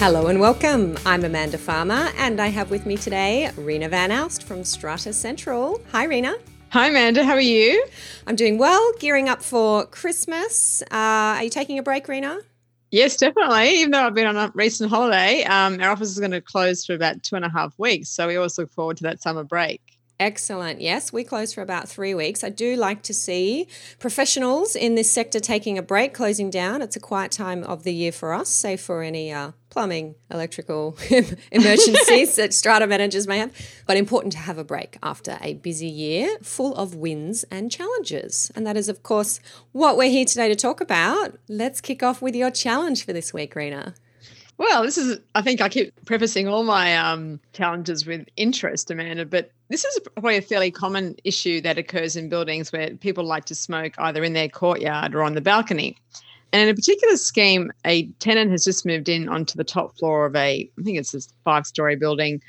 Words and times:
Hello 0.01 0.25
and 0.25 0.39
welcome. 0.39 0.97
I'm 1.05 1.23
Amanda 1.23 1.59
Farmer, 1.59 2.09
and 2.17 2.41
I 2.41 2.47
have 2.47 2.71
with 2.71 2.87
me 2.87 2.97
today 2.97 3.51
Rena 3.55 3.87
Van 3.87 4.09
Alst 4.09 4.41
from 4.41 4.63
Strata 4.63 5.13
Central. 5.13 5.79
Hi, 5.91 6.05
Rena. 6.05 6.37
Hi, 6.69 6.87
Amanda. 6.87 7.23
How 7.23 7.33
are 7.33 7.39
you? 7.39 7.85
I'm 8.25 8.35
doing 8.35 8.57
well, 8.57 8.93
gearing 8.97 9.29
up 9.29 9.43
for 9.43 9.85
Christmas. 9.85 10.81
Uh, 10.89 11.37
are 11.37 11.43
you 11.43 11.51
taking 11.51 11.77
a 11.77 11.83
break, 11.83 12.07
Rena? 12.07 12.39
Yes, 12.89 13.15
definitely. 13.15 13.75
Even 13.75 13.91
though 13.91 14.01
I've 14.01 14.15
been 14.15 14.25
on 14.25 14.37
a 14.37 14.51
recent 14.55 14.89
holiday, 14.89 15.43
um, 15.43 15.79
our 15.79 15.91
office 15.91 16.09
is 16.09 16.17
going 16.17 16.31
to 16.31 16.41
close 16.41 16.83
for 16.83 16.95
about 16.95 17.21
two 17.21 17.35
and 17.35 17.45
a 17.45 17.49
half 17.49 17.77
weeks. 17.77 18.09
So 18.09 18.27
we 18.27 18.37
always 18.37 18.57
look 18.57 18.71
forward 18.71 18.97
to 18.97 19.03
that 19.03 19.21
summer 19.21 19.43
break. 19.43 19.90
Excellent. 20.21 20.81
Yes, 20.81 21.11
we 21.11 21.23
close 21.23 21.51
for 21.51 21.63
about 21.63 21.89
three 21.89 22.13
weeks. 22.13 22.43
I 22.43 22.49
do 22.49 22.75
like 22.75 23.01
to 23.03 23.13
see 23.13 23.67
professionals 23.97 24.75
in 24.75 24.93
this 24.93 25.11
sector 25.11 25.39
taking 25.39 25.79
a 25.79 25.81
break, 25.81 26.13
closing 26.13 26.51
down. 26.51 26.83
It's 26.83 26.95
a 26.95 26.99
quiet 26.99 27.31
time 27.31 27.63
of 27.63 27.81
the 27.81 27.91
year 27.91 28.11
for 28.11 28.31
us, 28.31 28.47
save 28.47 28.81
for 28.81 29.01
any 29.01 29.33
uh, 29.33 29.53
plumbing, 29.71 30.13
electrical 30.29 30.95
emergencies 31.51 32.35
that 32.35 32.53
strata 32.53 32.85
managers 32.85 33.25
may 33.25 33.39
have. 33.39 33.51
But 33.87 33.97
important 33.97 34.31
to 34.33 34.37
have 34.37 34.59
a 34.59 34.63
break 34.63 34.99
after 35.01 35.39
a 35.41 35.55
busy 35.55 35.87
year 35.87 36.37
full 36.43 36.75
of 36.75 36.93
wins 36.93 37.43
and 37.49 37.71
challenges. 37.71 38.51
And 38.55 38.67
that 38.67 38.77
is, 38.77 38.89
of 38.89 39.01
course, 39.01 39.39
what 39.71 39.97
we're 39.97 40.11
here 40.11 40.25
today 40.25 40.49
to 40.49 40.55
talk 40.55 40.81
about. 40.81 41.39
Let's 41.47 41.81
kick 41.81 42.03
off 42.03 42.21
with 42.21 42.35
your 42.35 42.51
challenge 42.51 43.05
for 43.05 43.11
this 43.11 43.33
week, 43.33 43.55
Rena. 43.55 43.95
Well, 44.61 44.83
this 44.83 44.95
is, 44.95 45.17
I 45.33 45.41
think 45.41 45.59
I 45.59 45.69
keep 45.69 45.91
prefacing 46.05 46.47
all 46.47 46.63
my 46.63 46.95
um, 46.95 47.39
challenges 47.51 48.05
with 48.05 48.27
interest, 48.37 48.91
Amanda, 48.91 49.25
but 49.25 49.49
this 49.69 49.83
is 49.83 49.99
probably 50.13 50.37
a 50.37 50.41
fairly 50.43 50.69
common 50.69 51.15
issue 51.23 51.61
that 51.61 51.79
occurs 51.79 52.15
in 52.15 52.29
buildings 52.29 52.71
where 52.71 52.91
people 52.91 53.23
like 53.23 53.45
to 53.45 53.55
smoke 53.55 53.95
either 53.97 54.23
in 54.23 54.33
their 54.33 54.47
courtyard 54.47 55.15
or 55.15 55.23
on 55.23 55.33
the 55.33 55.41
balcony. 55.41 55.97
And 56.53 56.61
in 56.61 56.69
a 56.69 56.75
particular 56.75 57.17
scheme, 57.17 57.71
a 57.85 58.05
tenant 58.19 58.51
has 58.51 58.63
just 58.63 58.85
moved 58.85 59.09
in 59.09 59.27
onto 59.29 59.57
the 59.57 59.63
top 59.63 59.97
floor 59.97 60.27
of 60.27 60.35
a, 60.35 60.69
I 60.79 60.83
think 60.83 60.99
it's 60.99 61.15
a 61.15 61.21
five 61.43 61.65
story 61.65 61.95
building, 61.95 62.39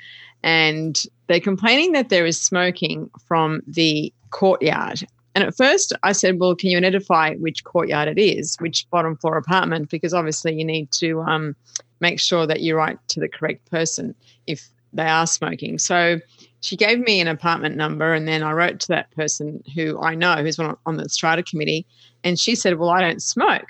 and 0.43 1.03
they're 1.29 1.41
complaining 1.41 1.93
that 1.93 2.11
there 2.11 2.27
is 2.27 2.39
smoking 2.39 3.09
from 3.27 3.63
the 3.67 4.13
courtyard. 4.29 5.03
And 5.35 5.45
at 5.45 5.57
first, 5.57 5.93
I 6.03 6.13
said, 6.13 6.39
Well, 6.39 6.55
can 6.55 6.71
you 6.71 6.79
identify 6.79 7.35
which 7.37 7.65
courtyard 7.65 8.09
it 8.09 8.19
is, 8.19 8.57
which 8.57 8.89
bottom 8.91 9.17
floor 9.17 9.37
apartment? 9.37 9.91
Because 9.91 10.13
obviously, 10.13 10.55
you 10.55 10.65
need 10.65 10.91
to 10.93 11.23
um, 11.23 11.57
make 12.01 12.21
sure 12.21 12.47
that 12.47 12.61
you 12.61 12.77
write 12.77 12.99
to 13.09 13.21
the 13.21 13.29
correct 13.29 13.71
person 13.71 14.15
if 14.47 14.69
they 14.93 15.07
are 15.07 15.27
smoking. 15.27 15.79
So 15.79 16.21
she 16.61 16.77
gave 16.77 17.01
me 17.01 17.21
an 17.21 17.29
apartment 17.29 17.77
number, 17.77 18.13
and 18.13 18.29
then 18.29 18.43
I 18.43 18.53
wrote 18.53 18.79
to 18.81 18.89
that 18.89 19.11
person 19.13 19.63
who 19.75 20.01
I 20.01 20.15
know 20.15 20.37
who's 20.37 20.59
on, 20.59 20.77
on 20.87 20.97
the 20.97 21.09
strata 21.09 21.43
committee, 21.43 21.87
and 22.25 22.39
she 22.39 22.55
said, 22.55 22.79
Well, 22.79 22.91
I 22.91 23.01
don't 23.01 23.23
smoke. 23.23 23.69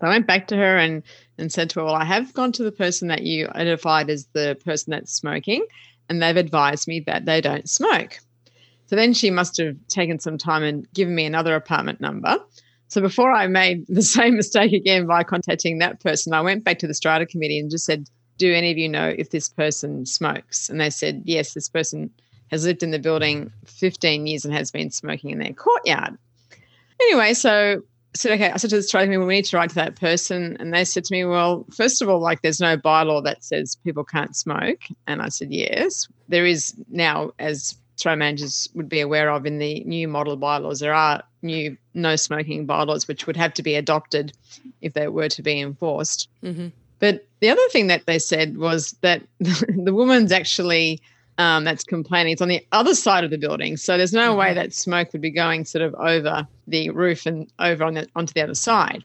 So 0.00 0.06
I 0.06 0.10
went 0.10 0.26
back 0.26 0.48
to 0.48 0.56
her 0.56 0.76
and, 0.76 1.02
and 1.38 1.50
said 1.52 1.70
to 1.70 1.80
her, 1.80 1.86
Well, 1.86 1.94
I 1.94 2.04
have 2.04 2.34
gone 2.34 2.52
to 2.52 2.64
the 2.64 2.72
person 2.72 3.08
that 3.08 3.22
you 3.22 3.48
identified 3.54 4.10
as 4.10 4.26
the 4.32 4.58
person 4.64 4.90
that's 4.90 5.12
smoking, 5.12 5.64
and 6.08 6.22
they've 6.22 6.36
advised 6.36 6.88
me 6.88 7.00
that 7.00 7.26
they 7.26 7.40
don't 7.40 7.68
smoke. 7.68 8.18
So 8.86 8.96
then 8.96 9.12
she 9.12 9.30
must 9.30 9.56
have 9.58 9.76
taken 9.88 10.18
some 10.18 10.38
time 10.38 10.62
and 10.62 10.90
given 10.92 11.14
me 11.14 11.24
another 11.24 11.54
apartment 11.54 12.00
number. 12.00 12.38
So 12.88 13.00
before 13.00 13.32
I 13.32 13.46
made 13.46 13.84
the 13.88 14.02
same 14.16 14.36
mistake 14.36 14.72
again 14.72 15.06
by 15.06 15.24
contacting 15.24 15.78
that 15.78 16.00
person, 16.00 16.32
I 16.32 16.40
went 16.40 16.64
back 16.64 16.78
to 16.80 16.86
the 16.86 16.94
strata 16.94 17.26
committee 17.26 17.58
and 17.58 17.70
just 17.70 17.84
said, 17.84 18.08
Do 18.38 18.52
any 18.52 18.70
of 18.70 18.78
you 18.78 18.88
know 18.88 19.12
if 19.16 19.30
this 19.30 19.48
person 19.48 20.06
smokes? 20.06 20.68
And 20.68 20.80
they 20.80 20.90
said, 20.90 21.22
Yes, 21.24 21.54
this 21.54 21.68
person 21.68 22.10
has 22.50 22.64
lived 22.64 22.82
in 22.82 22.92
the 22.92 22.98
building 22.98 23.50
15 23.64 24.26
years 24.26 24.44
and 24.44 24.54
has 24.54 24.70
been 24.70 24.90
smoking 24.90 25.30
in 25.30 25.38
their 25.38 25.52
courtyard. 25.52 26.16
Anyway, 27.00 27.34
so 27.34 27.82
I 28.14 28.16
said, 28.16 28.32
okay, 28.32 28.50
I 28.50 28.56
said 28.56 28.70
to 28.70 28.76
the 28.76 28.82
strata 28.82 29.06
committee, 29.06 29.26
we 29.26 29.34
need 29.34 29.44
to 29.46 29.56
write 29.56 29.70
to 29.70 29.74
that 29.74 30.00
person. 30.00 30.56
And 30.58 30.72
they 30.72 30.84
said 30.84 31.04
to 31.04 31.12
me, 31.12 31.24
well, 31.24 31.66
first 31.74 32.00
of 32.00 32.08
all, 32.08 32.20
like 32.20 32.42
there's 32.42 32.60
no 32.60 32.76
bylaw 32.76 33.22
that 33.24 33.44
says 33.44 33.76
people 33.84 34.04
can't 34.04 34.34
smoke. 34.34 34.80
And 35.06 35.20
I 35.20 35.28
said, 35.28 35.52
yes. 35.52 36.08
There 36.28 36.46
is 36.46 36.72
now, 36.88 37.32
as 37.38 37.76
strata 37.96 38.16
managers 38.16 38.68
would 38.74 38.88
be 38.88 39.00
aware 39.00 39.30
of 39.30 39.46
in 39.46 39.58
the 39.58 39.82
new 39.84 40.06
model 40.06 40.36
bylaws, 40.36 40.80
there 40.80 40.94
are 40.94 41.22
new 41.42 41.76
no 41.94 42.16
smoking 42.16 42.66
bylaws 42.66 43.08
which 43.08 43.26
would 43.26 43.36
have 43.36 43.54
to 43.54 43.62
be 43.62 43.74
adopted 43.74 44.32
if 44.80 44.92
they 44.92 45.08
were 45.08 45.28
to 45.28 45.42
be 45.42 45.60
enforced. 45.60 46.28
Mm-hmm. 46.42 46.68
But 46.98 47.26
the 47.40 47.50
other 47.50 47.68
thing 47.70 47.88
that 47.88 48.06
they 48.06 48.18
said 48.18 48.56
was 48.56 48.92
that 49.00 49.22
the 49.40 49.94
woman's 49.94 50.32
actually 50.32 51.00
um, 51.38 51.64
that's 51.64 51.84
complaining. 51.84 52.32
It's 52.32 52.42
on 52.42 52.48
the 52.48 52.64
other 52.72 52.94
side 52.94 53.24
of 53.24 53.30
the 53.30 53.38
building, 53.38 53.76
so 53.76 53.96
there's 53.96 54.12
no 54.12 54.30
mm-hmm. 54.30 54.38
way 54.38 54.54
that 54.54 54.72
smoke 54.72 55.12
would 55.12 55.20
be 55.20 55.30
going 55.30 55.64
sort 55.64 55.82
of 55.82 55.94
over 55.96 56.46
the 56.66 56.90
roof 56.90 57.26
and 57.26 57.50
over 57.58 57.84
on 57.84 57.94
the, 57.94 58.08
onto 58.16 58.32
the 58.32 58.42
other 58.42 58.54
side. 58.54 59.04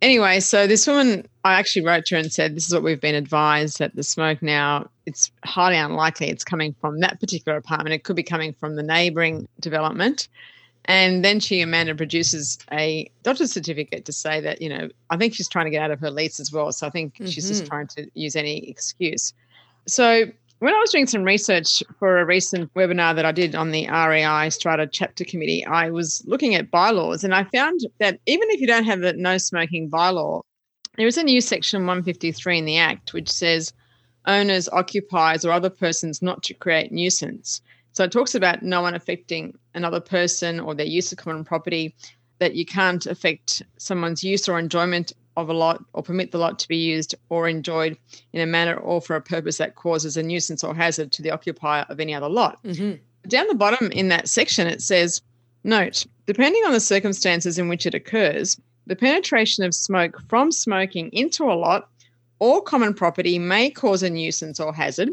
Anyway, 0.00 0.38
so 0.40 0.66
this 0.66 0.86
woman, 0.86 1.26
I 1.44 1.54
actually 1.54 1.84
wrote 1.84 2.06
to 2.06 2.14
her 2.14 2.20
and 2.20 2.32
said, 2.32 2.54
"This 2.54 2.66
is 2.66 2.74
what 2.74 2.82
we've 2.82 3.00
been 3.00 3.16
advised 3.16 3.78
that 3.80 3.96
the 3.96 4.02
smoke 4.02 4.42
now. 4.42 4.88
It's 5.06 5.30
highly 5.44 5.76
unlikely 5.76 6.28
it's 6.28 6.44
coming 6.44 6.74
from 6.80 7.00
that 7.00 7.18
particular 7.18 7.58
apartment. 7.58 7.94
It 7.94 8.04
could 8.04 8.16
be 8.16 8.22
coming 8.22 8.52
from 8.52 8.76
the 8.76 8.82
neighbouring 8.82 9.48
development." 9.60 10.28
And 10.84 11.22
then 11.22 11.38
she, 11.38 11.60
Amanda, 11.60 11.94
produces 11.94 12.58
a 12.72 13.10
doctor's 13.22 13.52
certificate 13.52 14.06
to 14.06 14.12
say 14.12 14.40
that, 14.40 14.62
you 14.62 14.70
know, 14.70 14.88
I 15.10 15.18
think 15.18 15.34
she's 15.34 15.48
trying 15.48 15.66
to 15.66 15.70
get 15.70 15.82
out 15.82 15.90
of 15.90 16.00
her 16.00 16.10
lease 16.10 16.40
as 16.40 16.50
well. 16.50 16.72
So 16.72 16.86
I 16.86 16.90
think 16.90 17.14
mm-hmm. 17.14 17.26
she's 17.26 17.46
just 17.46 17.64
mm-hmm. 17.64 17.68
trying 17.68 17.86
to 17.88 18.10
use 18.14 18.34
any 18.34 18.66
excuse. 18.70 19.34
So 19.86 20.24
when 20.60 20.74
I 20.74 20.78
was 20.78 20.90
doing 20.90 21.06
some 21.06 21.22
research 21.22 21.82
for 21.98 22.18
a 22.18 22.24
recent 22.24 22.72
webinar 22.74 23.14
that 23.14 23.24
I 23.24 23.32
did 23.32 23.54
on 23.54 23.70
the 23.70 23.88
REI 23.88 24.50
Strata 24.50 24.88
Chapter 24.88 25.24
Committee, 25.24 25.64
I 25.64 25.90
was 25.90 26.22
looking 26.26 26.54
at 26.54 26.70
bylaws 26.70 27.22
and 27.22 27.34
I 27.34 27.44
found 27.44 27.80
that 27.98 28.18
even 28.26 28.48
if 28.50 28.60
you 28.60 28.66
don't 28.66 28.84
have 28.84 29.02
a 29.02 29.12
no 29.12 29.38
smoking 29.38 29.88
bylaw, 29.88 30.42
there 30.96 31.06
is 31.06 31.16
a 31.16 31.22
new 31.22 31.40
section 31.40 31.82
153 31.82 32.58
in 32.58 32.64
the 32.64 32.78
Act 32.78 33.12
which 33.12 33.30
says 33.30 33.72
owners, 34.26 34.68
occupiers, 34.70 35.44
or 35.44 35.52
other 35.52 35.70
persons 35.70 36.20
not 36.20 36.42
to 36.42 36.54
create 36.54 36.90
nuisance. 36.90 37.62
So 37.92 38.04
it 38.04 38.12
talks 38.12 38.34
about 38.34 38.62
no 38.62 38.82
one 38.82 38.94
affecting 38.94 39.56
another 39.74 40.00
person 40.00 40.60
or 40.60 40.74
their 40.74 40.86
use 40.86 41.12
of 41.12 41.18
common 41.18 41.44
property, 41.44 41.94
that 42.40 42.54
you 42.54 42.66
can't 42.66 43.06
affect 43.06 43.62
someone's 43.78 44.22
use 44.22 44.48
or 44.48 44.58
enjoyment 44.58 45.12
of 45.38 45.48
a 45.48 45.54
lot 45.54 45.82
or 45.92 46.02
permit 46.02 46.32
the 46.32 46.38
lot 46.38 46.58
to 46.58 46.68
be 46.68 46.76
used 46.76 47.14
or 47.28 47.48
enjoyed 47.48 47.96
in 48.32 48.40
a 48.40 48.46
manner 48.46 48.74
or 48.74 49.00
for 49.00 49.16
a 49.16 49.20
purpose 49.20 49.58
that 49.58 49.76
causes 49.76 50.16
a 50.16 50.22
nuisance 50.22 50.64
or 50.64 50.74
hazard 50.74 51.12
to 51.12 51.22
the 51.22 51.30
occupier 51.30 51.86
of 51.88 52.00
any 52.00 52.12
other 52.12 52.28
lot. 52.28 52.62
Mm-hmm. 52.64 52.96
Down 53.28 53.46
the 53.46 53.54
bottom 53.54 53.90
in 53.92 54.08
that 54.08 54.28
section, 54.28 54.66
it 54.66 54.82
says, 54.82 55.22
Note, 55.64 56.06
depending 56.26 56.62
on 56.64 56.72
the 56.72 56.80
circumstances 56.80 57.58
in 57.58 57.68
which 57.68 57.86
it 57.86 57.94
occurs, 57.94 58.60
the 58.86 58.96
penetration 58.96 59.64
of 59.64 59.74
smoke 59.74 60.20
from 60.28 60.50
smoking 60.50 61.10
into 61.12 61.44
a 61.44 61.54
lot 61.54 61.88
or 62.40 62.62
common 62.62 62.94
property 62.94 63.38
may 63.38 63.70
cause 63.70 64.02
a 64.02 64.10
nuisance 64.10 64.58
or 64.58 64.72
hazard 64.72 65.10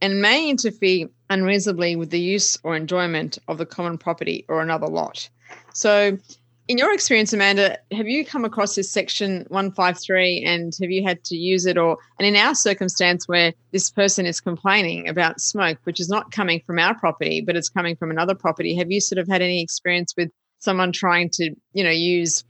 and 0.00 0.20
may 0.20 0.48
interfere 0.48 1.08
unreasonably 1.30 1.96
with 1.96 2.10
the 2.10 2.20
use 2.20 2.58
or 2.62 2.76
enjoyment 2.76 3.38
of 3.48 3.58
the 3.58 3.66
common 3.66 3.96
property 3.96 4.44
or 4.48 4.60
another 4.60 4.86
lot. 4.86 5.28
So 5.72 6.18
in 6.66 6.78
your 6.78 6.94
experience, 6.94 7.32
Amanda, 7.32 7.78
have 7.92 8.08
you 8.08 8.24
come 8.24 8.44
across 8.44 8.74
this 8.74 8.90
section 8.90 9.44
153 9.48 10.44
and 10.46 10.72
have 10.80 10.90
you 10.90 11.02
had 11.02 11.22
to 11.24 11.36
use 11.36 11.66
it? 11.66 11.76
Or, 11.76 11.98
and 12.18 12.26
in 12.26 12.36
our 12.36 12.54
circumstance 12.54 13.28
where 13.28 13.52
this 13.72 13.90
person 13.90 14.24
is 14.24 14.40
complaining 14.40 15.06
about 15.08 15.40
smoke, 15.40 15.78
which 15.84 16.00
is 16.00 16.08
not 16.08 16.30
coming 16.30 16.62
from 16.66 16.78
our 16.78 16.98
property, 16.98 17.42
but 17.42 17.56
it's 17.56 17.68
coming 17.68 17.96
from 17.96 18.10
another 18.10 18.34
property, 18.34 18.74
have 18.76 18.90
you 18.90 19.00
sort 19.00 19.18
of 19.18 19.28
had 19.28 19.42
any 19.42 19.62
experience 19.62 20.14
with 20.16 20.30
someone 20.58 20.90
trying 20.90 21.28
to, 21.30 21.54
you 21.74 21.84
know, 21.84 21.90
use 21.90 22.44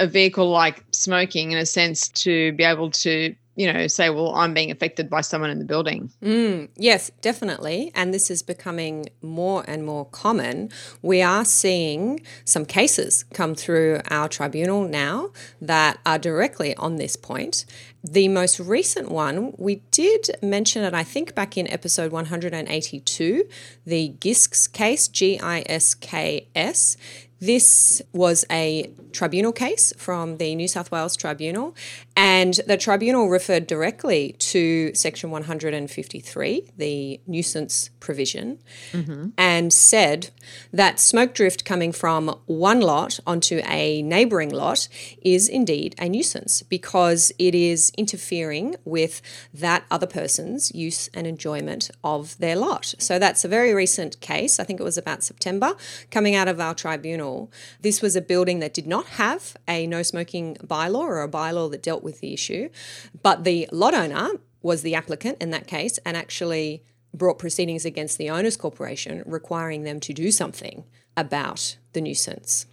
a 0.00 0.06
vehicle 0.06 0.50
like 0.50 0.82
smoking 0.92 1.52
in 1.52 1.58
a 1.58 1.66
sense 1.66 2.08
to 2.08 2.52
be 2.52 2.64
able 2.64 2.90
to 2.90 3.34
you 3.56 3.70
know, 3.70 3.86
say, 3.88 4.10
well, 4.10 4.34
I'm 4.34 4.54
being 4.54 4.70
affected 4.70 5.10
by 5.10 5.20
someone 5.20 5.50
in 5.50 5.58
the 5.58 5.64
building. 5.64 6.10
Mm, 6.22 6.68
yes, 6.76 7.10
definitely. 7.20 7.90
And 7.94 8.14
this 8.14 8.30
is 8.30 8.42
becoming 8.42 9.08
more 9.22 9.64
and 9.66 9.84
more 9.84 10.04
common. 10.06 10.70
We 11.02 11.20
are 11.20 11.44
seeing 11.44 12.20
some 12.44 12.64
cases 12.64 13.24
come 13.34 13.54
through 13.54 14.00
our 14.08 14.28
tribunal 14.28 14.86
now 14.86 15.30
that 15.60 15.98
are 16.06 16.18
directly 16.18 16.76
on 16.76 16.96
this 16.96 17.16
point. 17.16 17.64
The 18.02 18.28
most 18.28 18.60
recent 18.60 19.10
one, 19.10 19.52
we 19.58 19.82
did 19.90 20.30
mention 20.40 20.84
it, 20.84 20.94
I 20.94 21.02
think, 21.02 21.34
back 21.34 21.58
in 21.58 21.68
episode 21.68 22.12
182, 22.12 23.48
the 23.84 24.14
GISKS 24.20 24.72
case, 24.72 25.08
G 25.08 25.38
I 25.38 25.64
S 25.66 25.94
K 25.94 26.48
S. 26.54 26.96
This 27.40 28.02
was 28.12 28.44
a 28.50 28.90
tribunal 29.12 29.52
case 29.52 29.94
from 29.96 30.36
the 30.36 30.54
New 30.54 30.68
South 30.68 30.90
Wales 30.92 31.16
Tribunal, 31.16 31.74
and 32.22 32.60
the 32.66 32.76
tribunal 32.76 33.30
referred 33.30 33.66
directly 33.66 34.32
to 34.38 34.94
Section 34.94 35.30
153, 35.30 36.70
the 36.76 37.18
nuisance 37.26 37.88
provision, 37.98 38.58
mm-hmm. 38.92 39.28
and 39.38 39.72
said 39.72 40.28
that 40.70 41.00
smoke 41.00 41.32
drift 41.32 41.64
coming 41.64 41.92
from 41.92 42.28
one 42.44 42.82
lot 42.82 43.20
onto 43.26 43.62
a 43.64 44.02
neighbouring 44.02 44.50
lot 44.50 44.86
is 45.22 45.48
indeed 45.48 45.94
a 45.98 46.10
nuisance 46.10 46.62
because 46.62 47.32
it 47.38 47.54
is 47.54 47.90
interfering 47.96 48.76
with 48.84 49.22
that 49.54 49.84
other 49.90 50.06
person's 50.06 50.74
use 50.74 51.08
and 51.14 51.26
enjoyment 51.26 51.90
of 52.04 52.36
their 52.36 52.54
lot. 52.54 52.94
So 52.98 53.18
that's 53.18 53.46
a 53.46 53.48
very 53.48 53.72
recent 53.72 54.20
case. 54.20 54.60
I 54.60 54.64
think 54.64 54.78
it 54.78 54.84
was 54.84 54.98
about 54.98 55.22
September 55.22 55.74
coming 56.10 56.34
out 56.34 56.48
of 56.48 56.60
our 56.60 56.74
tribunal. 56.74 57.50
This 57.80 58.02
was 58.02 58.14
a 58.14 58.20
building 58.20 58.58
that 58.58 58.74
did 58.74 58.86
not 58.86 59.06
have 59.06 59.56
a 59.66 59.86
no 59.86 60.02
smoking 60.02 60.56
bylaw 60.56 60.96
or 60.96 61.22
a 61.22 61.28
bylaw 61.28 61.70
that 61.70 61.82
dealt 61.82 62.02
with 62.02 62.09
the 62.18 62.32
issue, 62.32 62.68
but 63.22 63.44
the 63.44 63.68
lot 63.70 63.94
owner 63.94 64.30
was 64.62 64.82
the 64.82 64.94
applicant 64.94 65.38
in 65.40 65.50
that 65.50 65.66
case 65.66 65.98
and 66.04 66.16
actually 66.16 66.82
brought 67.14 67.38
proceedings 67.38 67.84
against 67.84 68.18
the 68.18 68.30
owners 68.30 68.56
corporation 68.56 69.22
requiring 69.26 69.84
them 69.84 70.00
to 70.00 70.12
do 70.12 70.30
something 70.30 70.84
about 71.16 71.76
the 71.92 72.00
nuisance. 72.00 72.66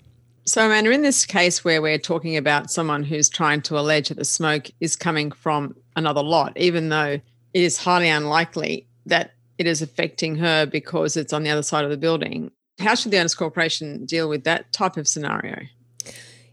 So, 0.46 0.66
Amanda, 0.66 0.92
in 0.92 1.02
this 1.02 1.26
case 1.26 1.66
where 1.66 1.82
we're 1.82 1.98
talking 1.98 2.38
about 2.38 2.72
someone 2.72 3.04
who's 3.04 3.28
trying 3.28 3.62
to 3.64 3.78
allege 3.78 4.10
that 4.10 4.18
the 4.18 4.26
smoke 4.26 4.68
is 4.80 4.96
coming 4.96 5.32
from 5.32 5.76
another 5.96 6.24
lot, 6.24 6.58
even 6.58 6.90
though 6.90 7.20
it 7.54 7.62
is 7.62 7.78
highly 7.78 8.08
unlikely 8.08 8.88
that 9.06 9.34
it 9.58 9.68
is 9.68 9.82
affecting 9.82 10.36
her 10.36 10.66
because 10.66 11.18
it's 11.18 11.34
on 11.34 11.44
the 11.44 11.50
other 11.50 11.64
side 11.64 11.84
of 11.84 11.90
the 11.90 11.98
building, 11.98 12.52
how 12.80 12.96
should 12.96 13.12
the 13.12 13.18
owners 13.18 13.36
corporation 13.36 14.06
deal 14.06 14.30
with 14.30 14.44
that 14.44 14.72
type 14.72 14.98
of 14.98 15.08
scenario? 15.08 15.60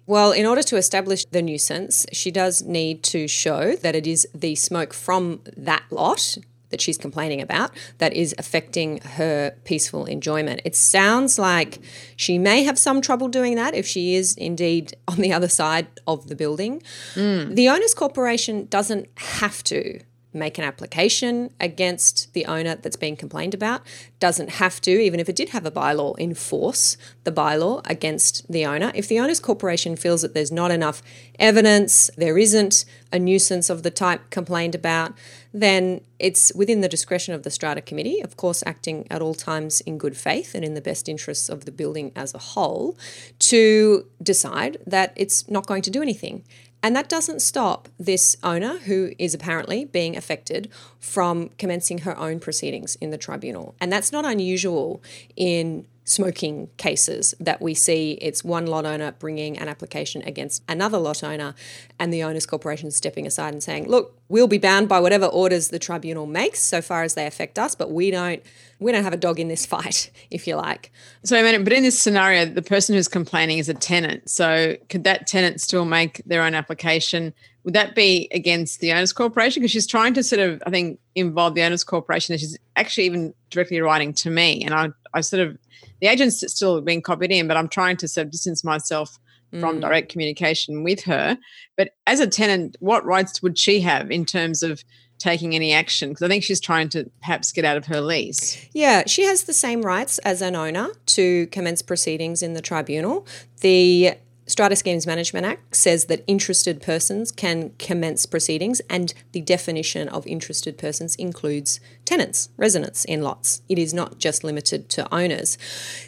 Well, 0.06 0.32
in 0.32 0.44
order 0.44 0.62
to 0.62 0.76
establish 0.76 1.24
the 1.26 1.42
nuisance, 1.42 2.06
she 2.12 2.30
does 2.30 2.62
need 2.62 3.02
to 3.04 3.26
show 3.26 3.74
that 3.76 3.94
it 3.94 4.06
is 4.06 4.28
the 4.34 4.54
smoke 4.54 4.92
from 4.92 5.40
that 5.56 5.82
lot 5.90 6.36
that 6.74 6.80
she's 6.80 6.98
complaining 6.98 7.40
about 7.40 7.70
that 7.98 8.12
is 8.12 8.34
affecting 8.36 8.98
her 9.00 9.54
peaceful 9.62 10.06
enjoyment. 10.06 10.60
It 10.64 10.74
sounds 10.74 11.38
like 11.38 11.78
she 12.16 12.36
may 12.36 12.64
have 12.64 12.78
some 12.80 13.00
trouble 13.00 13.28
doing 13.28 13.54
that 13.54 13.74
if 13.74 13.86
she 13.86 14.16
is 14.16 14.34
indeed 14.34 14.96
on 15.06 15.18
the 15.18 15.32
other 15.32 15.48
side 15.48 15.86
of 16.06 16.26
the 16.26 16.34
building. 16.34 16.82
Mm. 17.14 17.54
The 17.54 17.68
owners 17.68 17.94
corporation 17.94 18.66
doesn't 18.66 19.06
have 19.16 19.62
to 19.64 20.00
make 20.34 20.58
an 20.58 20.64
application 20.64 21.50
against 21.60 22.32
the 22.34 22.44
owner 22.46 22.74
that's 22.76 22.96
being 22.96 23.16
complained 23.16 23.54
about. 23.54 23.82
Doesn't 24.20 24.50
have 24.50 24.80
to, 24.82 24.90
even 24.90 25.20
if 25.20 25.28
it 25.28 25.36
did 25.36 25.50
have 25.50 25.64
a 25.64 25.70
bylaw, 25.70 26.18
enforce 26.18 26.96
the 27.24 27.32
bylaw 27.32 27.82
against 27.88 28.50
the 28.50 28.66
owner. 28.66 28.90
If 28.94 29.08
the 29.08 29.20
owner's 29.20 29.40
corporation 29.40 29.96
feels 29.96 30.22
that 30.22 30.34
there's 30.34 30.52
not 30.52 30.70
enough 30.70 31.02
evidence, 31.38 32.10
there 32.16 32.38
isn't 32.38 32.84
a 33.12 33.18
nuisance 33.18 33.70
of 33.70 33.82
the 33.82 33.90
type 33.90 34.30
complained 34.30 34.74
about, 34.74 35.14
then 35.52 36.00
it's 36.18 36.52
within 36.54 36.80
the 36.80 36.88
discretion 36.88 37.32
of 37.32 37.44
the 37.44 37.50
strata 37.50 37.80
committee, 37.80 38.20
of 38.20 38.36
course, 38.36 38.62
acting 38.66 39.06
at 39.10 39.22
all 39.22 39.34
times 39.34 39.80
in 39.82 39.98
good 39.98 40.16
faith 40.16 40.54
and 40.54 40.64
in 40.64 40.74
the 40.74 40.80
best 40.80 41.08
interests 41.08 41.48
of 41.48 41.64
the 41.64 41.70
building 41.70 42.10
as 42.16 42.34
a 42.34 42.38
whole, 42.38 42.98
to 43.38 44.06
decide 44.22 44.78
that 44.86 45.12
it's 45.16 45.48
not 45.48 45.66
going 45.66 45.82
to 45.82 45.90
do 45.90 46.02
anything. 46.02 46.44
And 46.84 46.94
that 46.94 47.08
doesn't 47.08 47.40
stop 47.40 47.88
this 47.98 48.36
owner, 48.42 48.76
who 48.76 49.12
is 49.18 49.32
apparently 49.32 49.86
being 49.86 50.18
affected, 50.18 50.68
from 51.00 51.48
commencing 51.56 52.00
her 52.00 52.14
own 52.18 52.40
proceedings 52.40 52.96
in 52.96 53.08
the 53.08 53.16
tribunal. 53.16 53.74
And 53.80 53.90
that's 53.90 54.12
not 54.12 54.26
unusual 54.26 55.02
in 55.34 55.86
smoking 56.04 56.68
cases 56.76 57.34
that 57.40 57.62
we 57.62 57.74
see 57.74 58.12
it's 58.20 58.44
one 58.44 58.66
lot 58.66 58.84
owner 58.84 59.12
bringing 59.12 59.58
an 59.58 59.68
application 59.68 60.22
against 60.22 60.62
another 60.68 60.98
lot 60.98 61.24
owner 61.24 61.54
and 61.98 62.12
the 62.12 62.22
owners 62.22 62.44
corporation 62.44 62.90
stepping 62.90 63.26
aside 63.26 63.54
and 63.54 63.62
saying 63.62 63.88
look 63.88 64.18
we'll 64.28 64.46
be 64.46 64.58
bound 64.58 64.86
by 64.86 65.00
whatever 65.00 65.24
orders 65.26 65.68
the 65.68 65.78
tribunal 65.78 66.26
makes 66.26 66.60
so 66.60 66.82
far 66.82 67.02
as 67.02 67.14
they 67.14 67.26
affect 67.26 67.58
us 67.58 67.74
but 67.74 67.90
we 67.90 68.10
don't 68.10 68.42
we 68.78 68.92
don't 68.92 69.04
have 69.04 69.14
a 69.14 69.18
dog 69.18 69.40
in 69.40 69.48
this 69.48 69.64
fight 69.74 70.10
if 70.30 70.46
you 70.46 70.56
like. 70.56 70.92
So 71.24 71.38
i 71.38 71.42
mean 71.42 71.64
but 71.64 71.72
in 71.72 71.82
this 71.82 71.98
scenario 71.98 72.44
the 72.44 72.62
person 72.62 72.94
who's 72.94 73.08
complaining 73.08 73.58
is 73.58 73.68
a 73.68 73.74
tenant. 73.74 74.28
So 74.28 74.76
could 74.90 75.04
that 75.04 75.26
tenant 75.26 75.60
still 75.60 75.84
make 75.84 76.22
their 76.26 76.42
own 76.42 76.54
application 76.54 77.32
would 77.64 77.74
that 77.74 77.94
be 77.94 78.28
against 78.30 78.80
the 78.80 78.92
owners 78.92 79.12
corporation 79.12 79.60
because 79.60 79.70
she's 79.70 79.86
trying 79.86 80.14
to 80.14 80.22
sort 80.22 80.40
of 80.40 80.62
i 80.66 80.70
think 80.70 80.98
involve 81.14 81.54
the 81.54 81.62
owners 81.62 81.84
corporation 81.84 82.32
and 82.32 82.40
she's 82.40 82.58
actually 82.76 83.04
even 83.04 83.34
directly 83.50 83.80
writing 83.80 84.12
to 84.12 84.30
me 84.30 84.62
and 84.62 84.74
i 84.74 84.88
i 85.14 85.20
sort 85.20 85.46
of 85.46 85.56
the 86.00 86.10
agent's 86.10 86.44
still 86.52 86.80
being 86.80 87.02
copied 87.02 87.32
in, 87.32 87.48
but 87.48 87.56
I'm 87.56 87.68
trying 87.68 87.96
to 87.98 88.08
sort 88.08 88.26
of 88.26 88.30
distance 88.30 88.64
myself 88.64 89.18
from 89.50 89.78
mm. 89.78 89.80
direct 89.80 90.10
communication 90.10 90.82
with 90.82 91.04
her. 91.04 91.38
But 91.76 91.90
as 92.06 92.20
a 92.20 92.26
tenant, 92.26 92.76
what 92.80 93.04
rights 93.04 93.42
would 93.42 93.58
she 93.58 93.80
have 93.80 94.10
in 94.10 94.24
terms 94.24 94.62
of 94.62 94.84
taking 95.18 95.54
any 95.54 95.72
action? 95.72 96.10
Because 96.10 96.22
I 96.22 96.28
think 96.28 96.42
she's 96.42 96.60
trying 96.60 96.88
to 96.90 97.10
perhaps 97.20 97.52
get 97.52 97.64
out 97.64 97.76
of 97.76 97.86
her 97.86 98.00
lease. 98.00 98.68
Yeah, 98.72 99.04
she 99.06 99.22
has 99.24 99.44
the 99.44 99.52
same 99.52 99.82
rights 99.82 100.18
as 100.18 100.42
an 100.42 100.56
owner 100.56 100.88
to 101.06 101.46
commence 101.46 101.82
proceedings 101.82 102.42
in 102.42 102.54
the 102.54 102.60
tribunal. 102.60 103.26
The 103.60 104.14
Strata 104.46 104.76
Schemes 104.76 105.06
Management 105.06 105.46
Act 105.46 105.74
says 105.74 106.04
that 106.06 106.22
interested 106.26 106.82
persons 106.82 107.32
can 107.32 107.70
commence 107.78 108.26
proceedings, 108.26 108.80
and 108.90 109.14
the 109.32 109.40
definition 109.40 110.08
of 110.08 110.26
interested 110.26 110.76
persons 110.76 111.16
includes 111.16 111.80
tenants, 112.04 112.50
residents 112.56 113.04
in 113.06 113.22
lots. 113.22 113.62
It 113.68 113.78
is 113.78 113.94
not 113.94 114.18
just 114.18 114.44
limited 114.44 114.88
to 114.90 115.12
owners. 115.14 115.56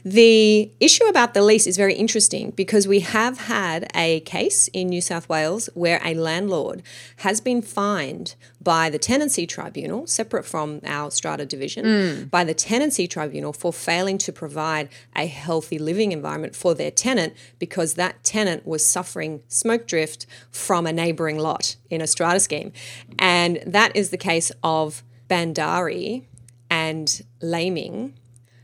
The 0.05 0.71
issue 0.81 1.05
about 1.05 1.33
the 1.33 1.43
lease 1.43 1.67
is 1.67 1.77
very 1.77 1.95
interesting 1.95 2.51
because 2.51 2.87
we 2.87 3.01
have 3.01 3.39
had 3.39 3.91
a 3.95 4.21
case 4.21 4.69
in 4.69 4.89
New 4.89 5.01
South 5.01 5.29
Wales 5.29 5.71
where 5.75 6.01
a 6.05 6.15
landlord 6.15 6.83
has 7.19 7.41
been 7.41 7.63
fined 7.63 8.35
by 8.67 8.91
the 8.91 8.99
Tenancy 8.99 9.47
Tribunal, 9.47 10.09
separate 10.09 10.45
from 10.45 10.81
our 10.85 11.13
strata 11.13 11.47
division, 11.47 11.85
mm. 11.85 12.31
by 12.33 12.43
the 12.43 12.53
Tenancy 12.53 13.07
Tribunal 13.07 13.53
for 13.53 13.73
failing 13.73 14.19
to 14.19 14.33
provide 14.33 14.89
a 15.15 15.27
healthy 15.27 15.79
living 15.79 16.11
environment 16.11 16.57
for 16.57 16.75
their 16.75 16.91
tenant 16.91 17.33
because 17.61 17.95
that 17.95 18.25
tenant 18.25 18.67
was 18.67 18.85
suffering 18.85 19.41
smoke 19.47 19.87
drift 19.87 20.27
from 20.51 20.85
a 20.85 20.93
neighbouring 20.93 21.39
lot 21.39 21.77
in 21.91 22.01
a 22.01 22.09
strata 22.09 22.41
scheme. 22.41 22.73
And 23.21 23.63
that 23.65 23.95
is 23.95 24.11
the 24.11 24.17
case 24.17 24.51
of 24.65 25.05
Bandari 25.31 26.25
and 26.69 27.23
Laming. 27.41 28.15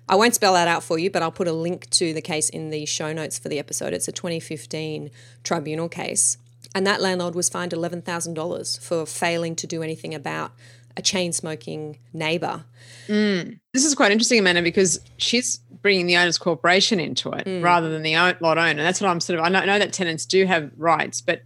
I 0.08 0.16
won't 0.16 0.34
spell 0.34 0.54
that 0.54 0.66
out 0.66 0.82
for 0.82 0.98
you, 0.98 1.12
but 1.12 1.22
I'll 1.22 1.30
put 1.30 1.46
a 1.46 1.52
link 1.52 1.88
to 1.90 2.12
the 2.12 2.20
case 2.20 2.48
in 2.48 2.70
the 2.70 2.86
show 2.86 3.12
notes 3.12 3.38
for 3.38 3.48
the 3.48 3.60
episode. 3.60 3.92
It's 3.92 4.08
a 4.08 4.12
2015 4.12 5.12
tribunal 5.44 5.88
case. 5.88 6.38
And 6.74 6.86
that 6.86 7.00
landlord 7.00 7.34
was 7.34 7.48
fined 7.48 7.72
$11,000 7.72 8.80
for 8.80 9.06
failing 9.06 9.56
to 9.56 9.66
do 9.66 9.82
anything 9.82 10.14
about 10.14 10.52
a 10.96 11.02
chain 11.02 11.32
smoking 11.32 11.98
neighbor. 12.12 12.64
Mm. 13.08 13.58
This 13.72 13.84
is 13.84 13.94
quite 13.94 14.12
interesting, 14.12 14.38
Amanda, 14.38 14.62
because 14.62 15.00
she's 15.16 15.58
bringing 15.82 16.06
the 16.06 16.16
owner's 16.16 16.38
corporation 16.38 17.00
into 17.00 17.30
it 17.30 17.46
mm. 17.46 17.62
rather 17.62 17.90
than 17.90 18.02
the 18.02 18.14
lot 18.14 18.58
owner. 18.58 18.82
That's 18.82 19.00
what 19.00 19.10
I'm 19.10 19.20
sort 19.20 19.38
of, 19.38 19.44
I 19.44 19.48
know, 19.48 19.60
I 19.60 19.64
know 19.66 19.78
that 19.78 19.92
tenants 19.92 20.26
do 20.26 20.46
have 20.46 20.70
rights, 20.76 21.20
but 21.20 21.42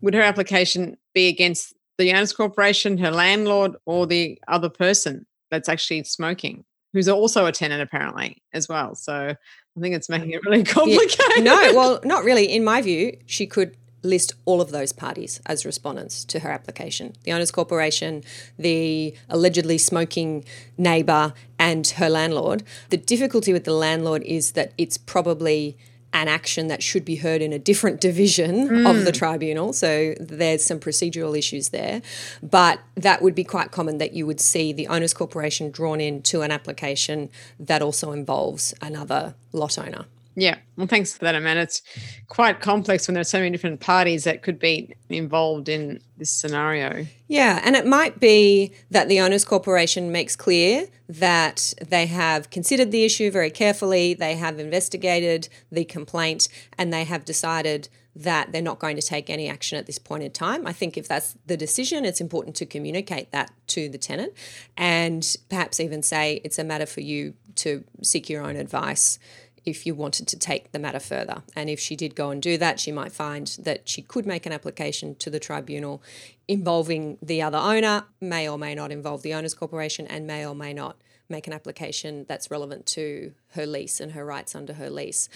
would 0.00 0.14
her 0.14 0.22
application 0.22 0.96
be 1.14 1.28
against 1.28 1.74
the 1.98 2.12
owner's 2.12 2.32
corporation, 2.32 2.98
her 2.98 3.10
landlord, 3.10 3.76
or 3.86 4.06
the 4.06 4.38
other 4.48 4.68
person 4.68 5.26
that's 5.50 5.68
actually 5.68 6.04
smoking, 6.04 6.64
who's 6.92 7.08
also 7.08 7.46
a 7.46 7.52
tenant 7.52 7.82
apparently 7.82 8.42
as 8.52 8.68
well? 8.68 8.94
So 8.94 9.14
I 9.14 9.80
think 9.80 9.94
it's 9.94 10.08
making 10.08 10.30
it 10.30 10.44
really 10.44 10.64
complicated. 10.64 11.18
Yeah. 11.36 11.42
No, 11.42 11.72
well, 11.74 12.00
not 12.04 12.24
really. 12.24 12.46
In 12.46 12.64
my 12.64 12.82
view, 12.82 13.16
she 13.26 13.46
could 13.46 13.76
list 14.02 14.34
all 14.44 14.60
of 14.60 14.70
those 14.70 14.92
parties 14.92 15.40
as 15.46 15.66
respondents 15.66 16.24
to 16.24 16.40
her 16.40 16.50
application 16.50 17.14
the 17.24 17.32
owners 17.32 17.50
corporation 17.50 18.22
the 18.58 19.14
allegedly 19.28 19.78
smoking 19.78 20.44
neighbour 20.78 21.32
and 21.58 21.86
her 21.88 22.08
landlord 22.08 22.62
the 22.90 22.96
difficulty 22.96 23.52
with 23.52 23.64
the 23.64 23.72
landlord 23.72 24.22
is 24.22 24.52
that 24.52 24.72
it's 24.78 24.96
probably 24.96 25.76
an 26.12 26.28
action 26.28 26.66
that 26.68 26.82
should 26.82 27.04
be 27.04 27.16
heard 27.16 27.40
in 27.40 27.52
a 27.52 27.58
different 27.58 28.00
division 28.08 28.68
mm. 28.68 28.90
of 28.90 29.04
the 29.04 29.12
tribunal. 29.12 29.72
So 29.72 30.14
there's 30.18 30.64
some 30.64 30.80
procedural 30.80 31.38
issues 31.38 31.70
there. 31.70 32.02
But 32.42 32.80
that 32.96 33.22
would 33.22 33.34
be 33.34 33.44
quite 33.44 33.70
common 33.70 33.98
that 33.98 34.12
you 34.12 34.26
would 34.26 34.40
see 34.40 34.72
the 34.72 34.88
owners 34.88 35.14
corporation 35.14 35.70
drawn 35.70 36.00
into 36.00 36.42
an 36.42 36.50
application 36.50 37.30
that 37.58 37.82
also 37.82 38.12
involves 38.12 38.74
another 38.80 39.34
lot 39.52 39.78
owner. 39.78 40.06
Yeah, 40.36 40.58
well, 40.76 40.86
thanks 40.86 41.12
for 41.12 41.24
that, 41.24 41.34
Amanda. 41.34 41.62
It's 41.62 41.82
quite 42.28 42.60
complex 42.60 43.08
when 43.08 43.14
there 43.14 43.20
are 43.20 43.24
so 43.24 43.38
many 43.38 43.50
different 43.50 43.80
parties 43.80 44.24
that 44.24 44.42
could 44.42 44.58
be 44.58 44.94
involved 45.08 45.68
in 45.68 46.00
this 46.18 46.30
scenario. 46.30 47.06
Yeah, 47.26 47.60
and 47.64 47.74
it 47.74 47.84
might 47.84 48.20
be 48.20 48.72
that 48.90 49.08
the 49.08 49.20
owners 49.20 49.44
corporation 49.44 50.12
makes 50.12 50.36
clear 50.36 50.86
that 51.08 51.74
they 51.84 52.06
have 52.06 52.50
considered 52.50 52.92
the 52.92 53.04
issue 53.04 53.30
very 53.30 53.50
carefully, 53.50 54.14
they 54.14 54.36
have 54.36 54.60
investigated 54.60 55.48
the 55.72 55.84
complaint, 55.84 56.48
and 56.78 56.92
they 56.92 57.04
have 57.04 57.24
decided 57.24 57.88
that 58.14 58.52
they're 58.52 58.62
not 58.62 58.78
going 58.78 58.96
to 58.96 59.02
take 59.02 59.30
any 59.30 59.48
action 59.48 59.78
at 59.78 59.86
this 59.86 59.98
point 59.98 60.22
in 60.22 60.30
time. 60.30 60.66
I 60.66 60.72
think 60.72 60.96
if 60.96 61.06
that's 61.06 61.36
the 61.46 61.56
decision, 61.56 62.04
it's 62.04 62.20
important 62.20 62.56
to 62.56 62.66
communicate 62.66 63.30
that 63.32 63.50
to 63.68 63.88
the 63.88 63.98
tenant 63.98 64.32
and 64.76 65.36
perhaps 65.48 65.80
even 65.80 66.02
say 66.02 66.40
it's 66.44 66.58
a 66.58 66.64
matter 66.64 66.86
for 66.86 67.00
you 67.00 67.34
to 67.56 67.84
seek 68.02 68.28
your 68.28 68.42
own 68.42 68.56
advice 68.56 69.18
if 69.64 69.86
you 69.86 69.94
wanted 69.94 70.26
to 70.28 70.38
take 70.38 70.72
the 70.72 70.78
matter 70.78 71.00
further. 71.00 71.42
And 71.54 71.68
if 71.68 71.78
she 71.78 71.96
did 71.96 72.14
go 72.14 72.30
and 72.30 72.40
do 72.40 72.56
that, 72.58 72.80
she 72.80 72.92
might 72.92 73.12
find 73.12 73.46
that 73.60 73.88
she 73.88 74.02
could 74.02 74.26
make 74.26 74.46
an 74.46 74.52
application 74.52 75.14
to 75.16 75.30
the 75.30 75.40
tribunal 75.40 76.02
involving 76.48 77.18
the 77.22 77.42
other 77.42 77.58
owner, 77.58 78.04
may 78.20 78.48
or 78.48 78.58
may 78.58 78.74
not 78.74 78.90
involve 78.90 79.22
the 79.22 79.34
owners 79.34 79.54
corporation, 79.54 80.06
and 80.06 80.26
may 80.26 80.46
or 80.46 80.54
may 80.54 80.72
not 80.72 80.96
make 81.28 81.46
an 81.46 81.52
application 81.52 82.26
that's 82.28 82.50
relevant 82.50 82.86
to 82.86 83.32
her 83.52 83.64
lease 83.64 84.00
and 84.00 84.12
her 84.12 84.24
rights 84.24 84.54
under 84.54 84.74
her 84.74 84.90
lease. 84.90 85.28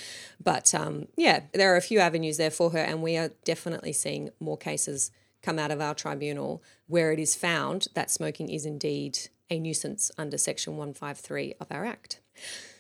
But 0.43 0.75
um, 0.75 1.07
yeah, 1.17 1.45
there 1.53 1.73
are 1.73 1.77
a 1.77 1.83
few 1.83 2.01
avenues 2.01 2.37
there 2.37 2.51
for 2.51 2.71
her, 2.71 2.79
and 2.79 3.03
we 3.03 3.17
are 3.17 3.31
definitely 3.45 3.93
seeing 3.93 4.31
more 4.41 4.59
cases 4.59 5.11
come 5.43 5.59
out 5.59 5.71
of 5.71 5.81
our 5.81 5.95
tribunal 5.95 6.63
where 6.87 7.13
it 7.13 7.19
is 7.19 7.35
found 7.35 7.89
that 7.95 8.11
smoking 8.11 8.49
is 8.49 8.67
indeed 8.67 9.19
a 9.51 9.59
nuisance 9.59 10.11
under 10.19 10.39
Section 10.39 10.77
153 10.77 11.55
of 11.61 11.67
our 11.71 11.85
Act. 11.85 12.21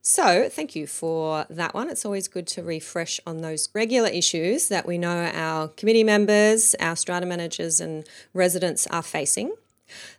So, 0.06 0.50
thank 0.50 0.76
you 0.76 0.87
for 0.87 1.46
that 1.49 1.73
one. 1.73 1.88
It's 1.88 2.04
always 2.04 2.28
good 2.28 2.46
to 2.49 2.62
refresh 2.62 3.20
on 3.26 3.38
those 3.38 3.70
regular 3.73 4.11
issues 4.11 4.68
that 4.68 4.87
we 4.87 4.99
know 4.99 5.30
our 5.32 5.68
committee 5.68 6.04
members, 6.04 6.75
our 6.78 6.94
strata 6.94 7.25
managers, 7.25 7.80
and 7.80 8.06
residents 8.34 8.87
are 8.88 9.02
facing. 9.02 9.54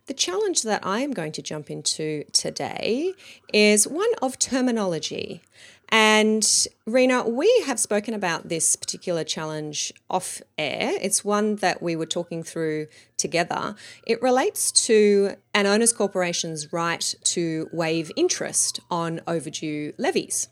The 0.08 0.16
challenge 0.16 0.64
that 0.64 0.84
I 0.84 1.02
am 1.02 1.12
going 1.12 1.34
to 1.34 1.44
jump 1.44 1.70
into 1.70 2.24
today 2.32 3.14
is 3.54 3.88
one 3.88 4.10
of 4.24 4.40
terminology. 4.40 5.44
And 5.90 6.46
Rena, 6.86 7.28
we 7.28 7.64
have 7.68 7.80
spoken 7.80 8.14
about 8.14 8.50
this 8.50 8.76
particular 8.76 9.24
challenge 9.24 9.94
off 10.10 10.42
air. 10.58 10.94
It's 11.02 11.24
one 11.24 11.58
that 11.58 11.82
we 11.82 11.96
were 11.96 12.06
talking 12.06 12.44
through 12.44 12.88
together. 13.18 13.76
It 14.06 14.22
relates 14.22 14.72
to 14.88 15.36
an 15.54 15.68
owner's 15.68 15.94
corporation's 15.94 16.74
right 16.74 17.16
to 17.24 17.70
waive 17.72 18.12
interest 18.16 18.80
on 18.90 19.22
overdue 19.28 19.94
levies. 19.98 20.50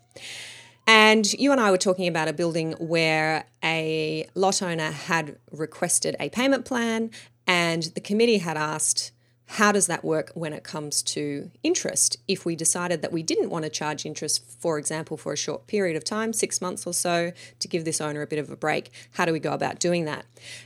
And 0.86 1.32
you 1.32 1.50
and 1.50 1.60
I 1.60 1.70
were 1.70 1.78
talking 1.78 2.06
about 2.06 2.28
a 2.28 2.32
building 2.32 2.72
where 2.72 3.46
a 3.62 4.26
lot 4.34 4.62
owner 4.62 4.90
had 4.90 5.38
requested 5.50 6.14
a 6.20 6.28
payment 6.28 6.64
plan, 6.64 7.10
and 7.46 7.84
the 7.94 8.00
committee 8.00 8.38
had 8.38 8.56
asked 8.56 9.12
how 9.46 9.72
does 9.72 9.86
that 9.86 10.04
work 10.04 10.32
when 10.34 10.52
it 10.52 10.64
comes 10.64 11.02
to 11.02 11.50
interest? 11.62 12.16
If 12.26 12.46
we 12.46 12.56
decided 12.56 13.02
that 13.02 13.12
we 13.12 13.22
didn't 13.22 13.50
want 13.50 13.64
to 13.64 13.70
charge 13.70 14.06
interest, 14.06 14.42
for 14.48 14.78
example, 14.78 15.16
for 15.16 15.32
a 15.32 15.36
short 15.36 15.66
period 15.66 15.96
of 15.96 16.04
time, 16.04 16.32
six 16.32 16.60
months 16.60 16.86
or 16.86 16.94
so, 16.94 17.32
to 17.58 17.68
give 17.68 17.84
this 17.84 18.00
owner 18.00 18.22
a 18.22 18.26
bit 18.26 18.38
of 18.38 18.50
a 18.50 18.56
break, 18.56 18.90
how 19.12 19.24
do 19.24 19.32
we 19.32 19.38
go 19.38 19.52
about 19.52 19.78
doing 19.78 20.06
that? 20.06 20.24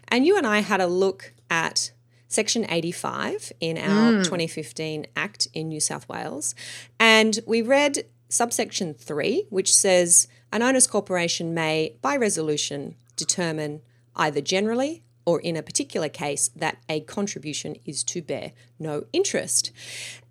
And 0.09 0.25
you 0.25 0.37
and 0.37 0.47
I 0.47 0.61
had 0.61 0.81
a 0.81 0.87
look 0.87 1.33
at 1.51 1.91
Section 2.29 2.67
85 2.69 3.53
in 3.61 3.79
our 3.79 4.13
mm. 4.13 4.25
2015 4.25 5.07
Act 5.17 5.49
in 5.55 5.69
New 5.69 5.81
South 5.81 6.09
Wales, 6.09 6.55
and 7.01 7.41
we 7.47 7.63
read 7.63 8.05
subsection 8.29 8.95
3, 8.95 9.47
which 9.51 9.75
says 9.75 10.29
an 10.53 10.63
owner's 10.63 10.87
corporation 10.87 11.55
may, 11.55 11.97
by 12.03 12.17
resolution, 12.17 12.95
determine 13.17 13.81
either 14.15 14.41
generally 14.41 15.03
or 15.29 15.41
in 15.41 15.59
a 15.59 15.63
particular 15.63 16.09
case, 16.09 16.49
that 16.57 16.79
a 16.89 17.01
contribution 17.01 17.77
is 17.85 18.03
to 18.03 18.23
bear 18.23 18.53
no 18.79 19.05
interest. 19.13 19.71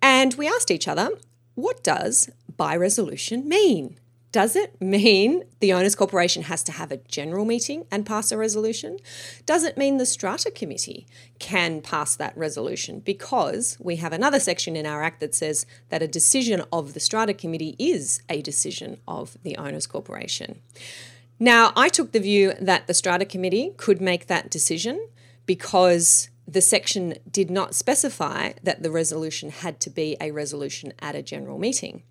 And 0.02 0.34
we 0.34 0.48
asked 0.48 0.72
each 0.72 0.88
other, 0.88 1.10
what 1.54 1.84
does 1.84 2.30
by 2.56 2.74
resolution 2.74 3.48
mean? 3.48 4.00
Does 4.32 4.56
it 4.56 4.82
mean 4.82 5.44
the 5.60 5.72
owners 5.72 5.94
corporation 5.94 6.42
has 6.42 6.64
to 6.64 6.72
have 6.72 6.90
a 6.90 6.96
general 6.96 7.44
meeting 7.44 7.86
and 7.92 8.04
pass 8.04 8.32
a 8.32 8.36
resolution? 8.36 8.98
Does 9.46 9.62
it 9.62 9.78
mean 9.78 9.98
the 9.98 10.04
strata 10.04 10.50
committee 10.50 11.06
can 11.38 11.80
pass 11.80 12.16
that 12.16 12.36
resolution? 12.36 12.98
Because 12.98 13.76
we 13.78 13.96
have 13.96 14.12
another 14.12 14.40
section 14.40 14.74
in 14.74 14.84
our 14.84 15.04
act 15.04 15.20
that 15.20 15.32
says 15.32 15.64
that 15.90 16.02
a 16.02 16.08
decision 16.08 16.64
of 16.72 16.94
the 16.94 17.00
strata 17.00 17.34
committee 17.34 17.76
is 17.78 18.20
a 18.28 18.42
decision 18.42 18.98
of 19.06 19.38
the 19.44 19.56
owners 19.56 19.86
corporation. 19.86 20.58
Now, 21.40 21.72
I 21.76 21.88
took 21.88 22.12
the 22.12 22.20
view 22.20 22.54
that 22.60 22.86
the 22.86 22.94
strata 22.94 23.24
committee 23.24 23.74
could 23.76 24.00
make 24.00 24.26
that 24.26 24.50
decision 24.50 25.08
because 25.46 26.28
the 26.46 26.60
section 26.60 27.14
did 27.30 27.50
not 27.50 27.74
specify 27.74 28.52
that 28.62 28.82
the 28.82 28.90
resolution 28.90 29.50
had 29.50 29.80
to 29.80 29.90
be 29.90 30.16
a 30.20 30.30
resolution 30.30 30.92
at 30.98 31.14
a 31.14 31.22
general 31.22 31.58
meeting. 31.58 32.02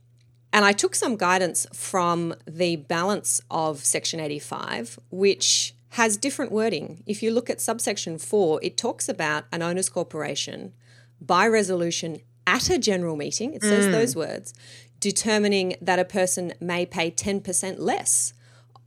And 0.53 0.63
I 0.63 0.71
took 0.71 0.95
some 0.95 1.17
guidance 1.17 1.67
from 1.73 2.35
the 2.45 2.77
balance 2.77 3.41
of 3.51 3.83
Section 3.83 4.19
85, 4.19 4.99
which 5.11 5.73
has 5.89 6.15
different 6.17 6.51
wording. 6.51 7.03
If 7.05 7.21
you 7.21 7.31
look 7.31 7.49
at 7.49 7.59
subsection 7.59 8.17
4, 8.17 8.59
it 8.63 8.77
talks 8.77 9.09
about 9.09 9.45
an 9.51 9.61
owner's 9.61 9.89
corporation 9.89 10.73
by 11.19 11.47
resolution 11.47 12.21
at 12.45 12.69
a 12.69 12.77
general 12.77 13.15
meeting, 13.15 13.53
it 13.53 13.61
says 13.61 13.87
mm. 13.87 13.91
those 13.91 14.15
words, 14.15 14.53
determining 14.99 15.75
that 15.81 15.99
a 15.99 16.05
person 16.05 16.53
may 16.61 16.85
pay 16.85 17.11
10% 17.11 17.79
less 17.79 18.33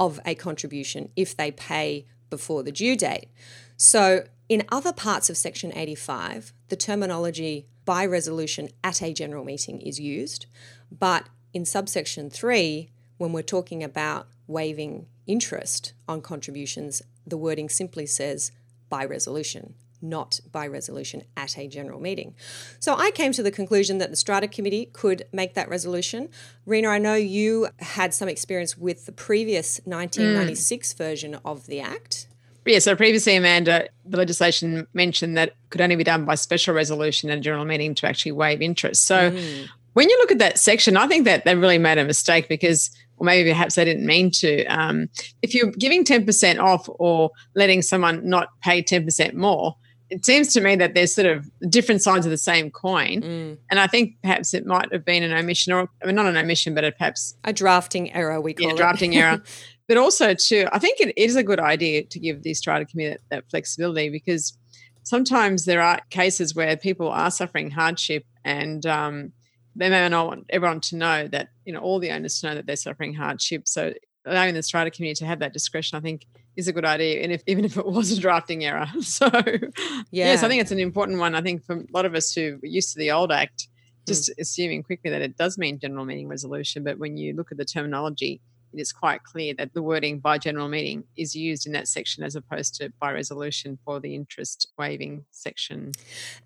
of 0.01 0.19
a 0.25 0.35
contribution 0.35 1.11
if 1.15 1.37
they 1.37 1.53
pay 1.53 2.07
before 2.31 2.65
the 2.65 2.73
due 2.73 2.97
date. 2.97 3.29
So, 3.77 4.27
in 4.49 4.65
other 4.73 4.93
parts 4.93 5.31
of 5.31 5.37
Section 5.37 5.73
85, 5.77 6.53
the 6.69 6.77
terminology 6.77 7.69
by 7.85 8.05
resolution 8.05 8.71
at 8.83 9.01
a 9.01 9.13
general 9.13 9.45
meeting 9.45 9.81
is 9.81 10.01
used, 10.01 10.47
but 10.91 11.29
in 11.53 11.65
subsection 11.65 12.31
3, 12.31 12.91
when 13.19 13.33
we're 13.33 13.43
talking 13.43 13.85
about 13.85 14.27
waiving 14.49 15.07
interest 15.27 15.93
on 16.09 16.21
contributions, 16.21 17.03
the 17.25 17.37
wording 17.37 17.69
simply 17.69 18.07
says 18.07 18.51
by 18.89 19.05
resolution 19.05 19.75
not 20.03 20.41
by 20.51 20.67
resolution 20.67 21.23
at 21.37 21.59
a 21.59 21.69
general 21.69 22.01
meeting. 22.01 22.35
So 22.79 22.97
I 22.97 23.11
came 23.11 23.33
to 23.33 23.43
the 23.43 23.51
conclusion 23.51 23.99
that 23.99 24.11
the 24.11 24.17
Strata 24.17 24.49
Committee 24.49 24.91
could 24.93 25.27
make 25.33 25.55
that 25.55 25.69
resolution. 25.69 26.29
Rena, 26.67 26.89
I 26.89 26.99
know 26.99 27.15
you 27.15 27.69
had 27.81 28.15
some 28.15 28.29
experience 28.29 28.77
with 28.77 29.07
the 29.07 29.13
previous 29.13 29.81
1996 29.85 30.93
mm. 30.93 30.99
version 30.99 31.39
of 31.45 31.67
the 31.67 31.81
Act. 31.81 32.27
Yeah, 32.67 32.79
so 32.79 32.95
previously, 32.95 33.35
Amanda, 33.35 33.89
the 34.05 34.17
legislation 34.17 34.87
mentioned 34.93 35.37
that 35.37 35.55
could 35.71 35.81
only 35.81 35.97
be 35.97 36.05
done 36.05 36.25
by 36.25 36.37
special 36.37 36.75
resolution 36.75 37.31
at 37.31 37.39
a 37.39 37.41
general 37.41 37.65
meeting 37.65 37.95
to 37.97 38.07
actually 38.07 38.33
waive 38.33 38.63
interest. 38.63 39.07
So 39.07 39.33
mm. 39.33 39.67
when 39.95 40.09
you 40.09 40.17
look 40.19 40.31
at 40.31 40.39
that 40.39 40.59
section, 40.59 40.97
I 40.97 41.09
think 41.09 41.25
that 41.25 41.45
they 41.45 41.55
really 41.57 41.79
made 41.79 41.99
a 41.99 42.05
mistake 42.05 42.49
because 42.49 42.91
or 43.21 43.25
maybe 43.27 43.51
perhaps 43.51 43.75
they 43.75 43.85
didn't 43.85 44.07
mean 44.07 44.31
to. 44.31 44.65
Um, 44.67 45.11
if 45.43 45.55
you're 45.55 45.71
giving 45.73 46.05
10% 46.05 46.59
off 46.59 46.89
or 46.89 47.31
letting 47.55 47.83
someone 47.83 48.27
not 48.29 48.49
pay 48.63 48.83
10% 48.83 49.35
more, 49.35 49.77
it 50.11 50.27
seems 50.27 50.53
to 50.55 50.61
me 50.61 50.75
that 50.77 50.95
there's 50.95 51.15
sort 51.15 51.27
of 51.27 51.49
different 51.71 52.03
sides 52.03 52.27
of 52.27 52.31
the 52.31 52.39
same 52.39 52.71
coin. 52.71 53.23
Mm. 53.23 53.59
And 53.71 53.81
I 53.81 53.87
think 53.87 54.17
perhaps 54.23 54.53
it 54.53 54.67
might 54.67 54.93
have 54.93 55.05
been 55.05 55.23
an 55.23 55.33
omission 55.33 55.73
or 55.73 55.89
I 56.03 56.07
mean, 56.07 56.17
not 56.17 56.27
an 56.27 56.37
omission, 56.37 56.75
but 56.75 56.85
a 56.85 56.93
perhaps 56.93 57.37
a 57.45 57.53
drafting 57.53 58.13
error, 58.13 58.41
we 58.41 58.55
call 58.55 58.67
yeah, 58.67 58.75
it. 58.75 58.77
drafting 58.77 59.17
error. 59.17 59.43
But 59.89 59.97
also 59.97 60.35
too, 60.35 60.69
I 60.73 60.79
think 60.79 61.01
it 61.01 61.13
is 61.21 61.35
a 61.35 61.43
good 61.43 61.59
idea 61.59 62.05
to 62.05 62.21
give 62.21 62.45
the 62.45 62.55
strata 62.55 62.85
committee 62.85 63.11
that, 63.11 63.21
that 63.31 63.51
flexibility 63.51 64.09
because 64.09 64.57
sometimes 65.03 65.65
there 65.65 65.83
are 65.83 66.01
cases 66.11 66.55
where 66.55 66.77
people 66.77 67.09
are 67.09 67.29
suffering 67.29 67.73
hardship 67.73 68.25
and 68.45 68.87
um, 68.87 69.33
they 69.75 69.89
may 69.89 70.09
not 70.09 70.29
want 70.29 70.47
everyone 70.51 70.81
to 70.83 70.97
know 70.97 71.27
that, 71.27 71.49
you 71.65 71.73
know, 71.73 71.81
all 71.81 71.99
the 71.99 72.13
owners 72.13 72.39
to 72.39 72.47
know 72.47 72.55
that 72.55 72.67
they're 72.67 72.77
suffering 72.77 73.15
hardship. 73.15 73.67
So 73.67 73.93
allowing 74.27 74.55
the 74.55 74.63
strata 74.63 74.91
committee 74.91 75.15
to 75.15 75.27
have 75.27 75.39
that 75.41 75.53
discretion, 75.53 75.97
I 75.97 76.01
think 76.01 76.27
is 76.57 76.69
a 76.69 76.73
good 76.73 76.85
idea. 76.85 77.23
And 77.23 77.33
if 77.33 77.43
even 77.47 77.65
if 77.65 77.77
it 77.77 77.87
was 77.99 78.13
a 78.13 78.21
drafting 78.21 78.65
error. 78.65 78.87
So 79.03 79.29
yeah. 79.35 80.33
yes, 80.33 80.43
I 80.43 80.49
think 80.49 80.61
it's 80.61 80.71
an 80.71 80.79
important 80.79 81.19
one. 81.19 81.35
I 81.35 81.43
think 81.43 81.65
for 81.65 81.77
a 81.77 81.85
lot 81.93 82.05
of 82.05 82.15
us 82.15 82.33
who 82.33 82.59
are 82.63 82.67
used 82.67 82.93
to 82.93 82.99
the 82.99 83.11
old 83.11 83.33
act, 83.33 83.69
just 84.07 84.31
mm. 84.31 84.35
assuming 84.41 84.83
quickly 84.83 85.11
that 85.11 85.23
it 85.23 85.37
does 85.37 85.59
mean 85.59 85.79
general 85.79 86.05
meeting 86.05 86.29
resolution. 86.29 86.85
But 86.85 86.99
when 86.99 87.17
you 87.17 87.35
look 87.35 87.51
at 87.51 87.59
the 87.59 87.65
terminology, 87.65 88.41
it 88.73 88.81
is 88.81 88.93
quite 88.93 89.25
clear 89.25 89.53
that 89.55 89.75
the 89.75 89.83
wording 89.83 90.21
by 90.21 90.39
general 90.39 90.69
meeting 90.69 91.05
is 91.17 91.35
used 91.35 91.67
in 91.67 91.73
that 91.73 91.89
section 91.89 92.23
as 92.23 92.37
opposed 92.37 92.77
to 92.77 92.93
by 93.01 93.11
resolution 93.13 93.79
for 93.85 93.99
the 94.01 94.15
interest 94.15 94.69
waiving 94.79 95.25
section. 95.31 95.93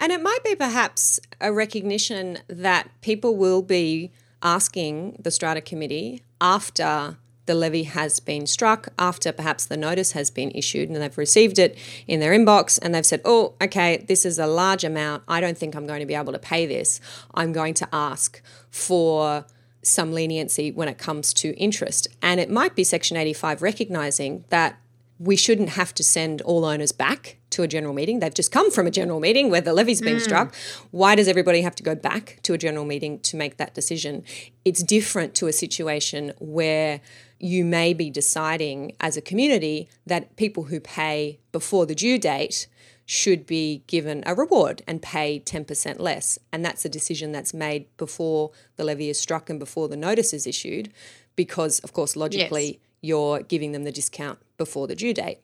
And 0.01 0.11
it 0.11 0.23
might 0.23 0.43
be 0.43 0.55
perhaps 0.55 1.21
a 1.41 1.53
recognition 1.53 2.39
that 2.49 2.89
people 3.03 3.37
will 3.37 3.63
be 3.63 4.11
asking 4.43 5.17
the 5.21 5.31
strata 5.31 5.61
committee 5.61 6.23
after 6.41 7.19
the 7.47 7.55
levy 7.55 7.85
has 7.85 8.21
been 8.21 8.47
struck 8.47 8.89
after 8.99 9.33
perhaps 9.33 9.67
the 9.67 9.77
notice 9.77 10.13
has 10.13 10.31
been 10.31 10.51
issued 10.53 10.89
and 10.89 11.01
they've 11.01 11.19
received 11.19 11.59
it 11.59 11.77
in 12.07 12.21
their 12.21 12.33
inbox 12.33 12.79
and 12.81 12.95
they've 12.95 13.07
said, 13.07 13.21
oh, 13.25 13.55
okay, 13.61 14.05
this 14.09 14.25
is 14.25 14.39
a 14.39 14.47
large 14.47 14.85
amount. 14.85 15.23
I 15.29 15.41
don't 15.41 15.59
think 15.59 15.75
I'm 15.75 15.87
going 15.87 16.01
to 16.01 16.07
be 16.07 16.15
able 16.15 16.33
to 16.33 16.39
pay 16.39 16.67
this. 16.67 17.01
I'm 17.35 17.53
going 17.53 17.75
to 17.75 17.89
ask 17.93 18.41
for 18.71 19.45
some 19.83 20.13
leniency 20.13 20.71
when 20.71 20.89
it 20.89 20.99
comes 20.99 21.35
to 21.35 21.55
interest. 21.57 22.09
And 22.23 22.41
it 22.41 22.51
might 22.51 22.75
be 22.75 22.85
Section 22.85 23.17
85 23.17 23.61
recognizing 23.63 24.45
that 24.49 24.79
we 25.19 25.37
shouldn't 25.37 25.71
have 25.71 25.95
to 25.95 26.03
send 26.03 26.43
all 26.43 26.65
owners 26.65 26.93
back 26.93 27.39
to 27.51 27.63
a 27.63 27.69
general 27.69 27.95
meeting. 27.95 28.19
They've 28.19 28.35
just 28.35 28.51
come 28.51 28.71
from 28.71 28.87
a 28.87 28.91
general 28.91 29.21
meeting 29.21 29.49
where 29.49 29.61
the 29.61 29.73
levy's 29.73 30.01
been 30.01 30.17
mm. 30.17 30.21
struck. 30.21 30.55
Why 30.91 31.15
does 31.15 31.29
everybody 31.29 31.63
have 31.63 31.77
to 31.77 31.83
go 31.83 31.95
back 31.95 32.41
to 32.43 32.53
a 32.53 32.59
general 32.59 32.85
meeting 32.85 33.21
to 33.21 33.37
make 33.37 33.57
that 33.59 33.75
decision? 33.75 34.25
It's 34.65 34.83
different 34.83 35.35
to 35.37 35.47
a 35.47 35.53
situation 35.53 36.33
where 36.41 37.01
you 37.45 37.63
may 37.63 37.93
be 37.93 38.09
deciding 38.09 38.97
as 39.01 39.19
a 39.19 39.21
community 39.21 39.87
that 40.07 40.35
people 40.37 40.65
who 40.65 40.81
pay 40.81 41.39
before 41.53 41.85
the 41.85 41.95
due 41.95 42.19
date 42.19 42.67
should 43.05 43.45
be 43.45 43.83
given 43.87 44.23
a 44.25 44.35
reward 44.35 44.81
and 44.87 45.03
pay 45.03 45.39
10% 45.41 46.01
less. 46.01 46.39
And 46.51 46.65
that's 46.65 46.87
a 46.87 46.89
decision 46.89 47.33
that's 47.33 47.53
made 47.53 47.85
before 47.99 48.51
the 48.77 48.85
levy 48.85 49.11
is 49.11 49.21
struck 49.21 49.51
and 49.51 49.59
before 49.59 49.89
the 49.89 49.97
notice 49.97 50.33
is 50.33 50.47
issued, 50.47 50.91
because, 51.37 51.81
of 51.81 51.93
course, 51.93 52.17
logically, 52.17 52.65
yes. 52.65 52.77
you're 53.03 53.41
giving 53.41 53.73
them 53.73 53.85
the 53.85 53.93
discount 53.93 54.39
before 54.57 54.87
the 54.87 54.97
due 54.97 55.13
date. 55.13 55.41